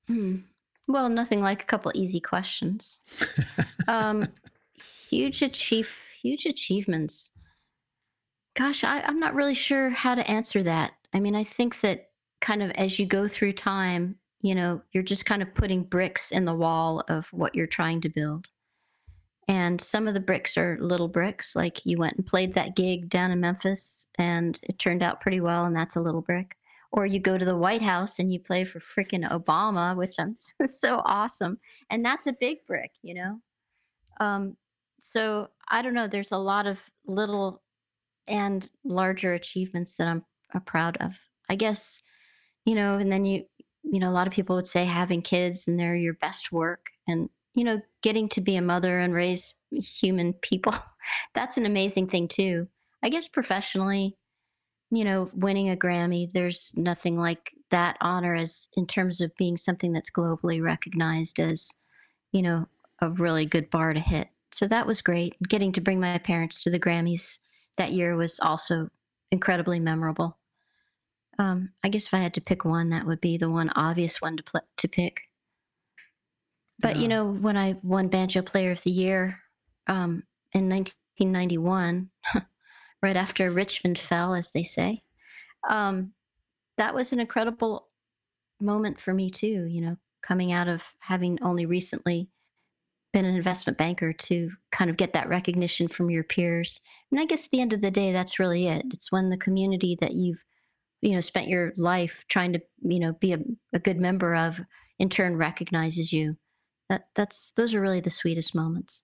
[0.07, 0.37] Hmm.
[0.87, 2.99] Well, nothing like a couple easy questions.
[3.87, 4.27] um,
[5.09, 7.29] huge achieve, huge achievements.
[8.55, 10.93] Gosh, I, I'm not really sure how to answer that.
[11.13, 12.09] I mean, I think that
[12.41, 16.31] kind of as you go through time, you know, you're just kind of putting bricks
[16.31, 18.47] in the wall of what you're trying to build.
[19.47, 23.09] And some of the bricks are little bricks, like you went and played that gig
[23.09, 26.55] down in Memphis and it turned out pretty well, and that's a little brick.
[26.91, 30.37] Or you go to the White House and you play for freaking Obama, which I'm
[30.65, 31.59] so awesome.
[31.89, 33.39] And that's a big brick, you know?
[34.19, 34.55] Um,
[35.01, 37.61] so I don't know, there's a lot of little
[38.27, 40.23] and larger achievements that I'm,
[40.53, 41.13] I'm proud of.
[41.49, 42.03] I guess,
[42.65, 43.45] you know, and then you,
[43.83, 46.89] you know, a lot of people would say having kids and they're your best work.
[47.07, 50.73] And you know, getting to be a mother and raise human people,
[51.33, 52.67] that's an amazing thing too.
[53.01, 54.15] I guess professionally,
[54.91, 59.57] you know, winning a Grammy, there's nothing like that honor as in terms of being
[59.57, 61.73] something that's globally recognized as,
[62.31, 62.67] you know,
[62.99, 64.27] a really good bar to hit.
[64.51, 65.35] So that was great.
[65.47, 67.39] Getting to bring my parents to the Grammys
[67.77, 68.89] that year was also
[69.31, 70.37] incredibly memorable.
[71.39, 74.21] Um, I guess if I had to pick one, that would be the one obvious
[74.21, 75.21] one to pl- to pick.
[76.79, 77.01] But yeah.
[77.01, 79.39] you know, when I won Banjo Player of the Year
[79.87, 80.23] um,
[80.53, 82.09] in 1991,
[83.01, 85.01] right after Richmond fell, as they say,
[85.67, 86.13] um,
[86.77, 87.87] that was an incredible
[88.61, 89.65] moment for me too.
[89.65, 92.29] You know, coming out of having only recently
[93.11, 96.81] been an investment banker to kind of get that recognition from your peers.
[97.11, 98.85] And I guess at the end of the day, that's really it.
[98.93, 100.43] It's when the community that you've,
[101.01, 103.39] you know, spent your life trying to, you know, be a,
[103.73, 104.59] a good member of
[104.99, 106.35] in turn recognizes you
[106.89, 109.03] that that's those are really the sweetest moments.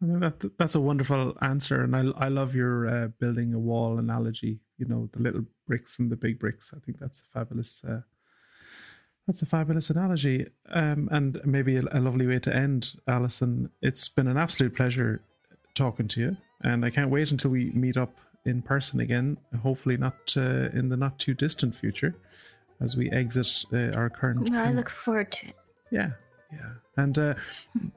[0.00, 4.60] That, that's a wonderful answer, and I I love your uh, building a wall analogy.
[4.78, 6.72] You know, the little bricks and the big bricks.
[6.74, 7.82] I think that's a fabulous.
[7.86, 8.00] Uh,
[9.26, 13.70] that's a fabulous analogy, um, and maybe a, a, lovely way to end, Alison.
[13.82, 15.22] It's been an absolute pleasure
[15.74, 19.36] talking to you, and I can't wait until we meet up in person again.
[19.62, 22.14] Hopefully, not uh, in the not too distant future,
[22.80, 24.52] as we exit uh, our current.
[24.54, 25.56] I look forward to it.
[25.90, 26.10] Yeah,
[26.52, 26.70] yeah.
[26.96, 27.34] And uh,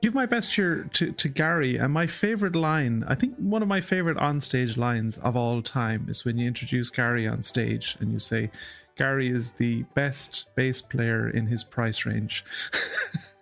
[0.01, 1.77] give my best here to, to Garry.
[1.77, 6.07] And my favorite line, I think one of my favorite onstage lines of all time
[6.09, 8.49] is when you introduce Garry on stage and you say,
[8.95, 12.45] Garry is the best bass player in his price range.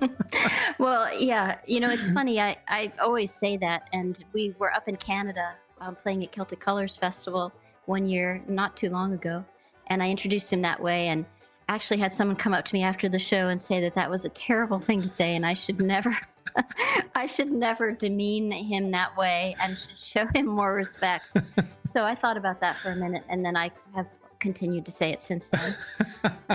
[0.78, 2.40] well, yeah, you know, it's funny.
[2.40, 3.88] I, I always say that.
[3.92, 7.52] And we were up in Canada um, playing at Celtic Colors Festival
[7.86, 9.44] one year, not too long ago.
[9.88, 11.08] And I introduced him that way.
[11.08, 11.24] And
[11.68, 14.24] actually had someone come up to me after the show and say that that was
[14.24, 16.16] a terrible thing to say and I should never
[17.14, 21.36] I should never demean him that way and should show him more respect.
[21.82, 24.06] so I thought about that for a minute and then I have
[24.40, 25.76] continued to say it since then.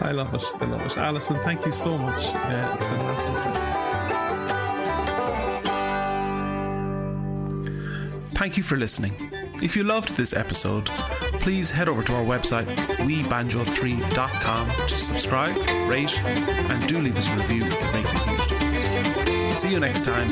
[0.00, 0.42] I love it.
[0.60, 0.96] I love it.
[0.96, 2.26] Alison, thank you so much.
[2.26, 3.78] Uh, it's been an.
[8.34, 9.12] Thank you for listening.
[9.60, 10.86] If you loved this episode,
[11.40, 12.66] please head over to our website,
[12.98, 15.56] webanjo3.com, to subscribe,
[15.90, 17.64] rate, and do leave us a review.
[17.64, 19.56] It makes a huge difference.
[19.56, 20.28] See you next time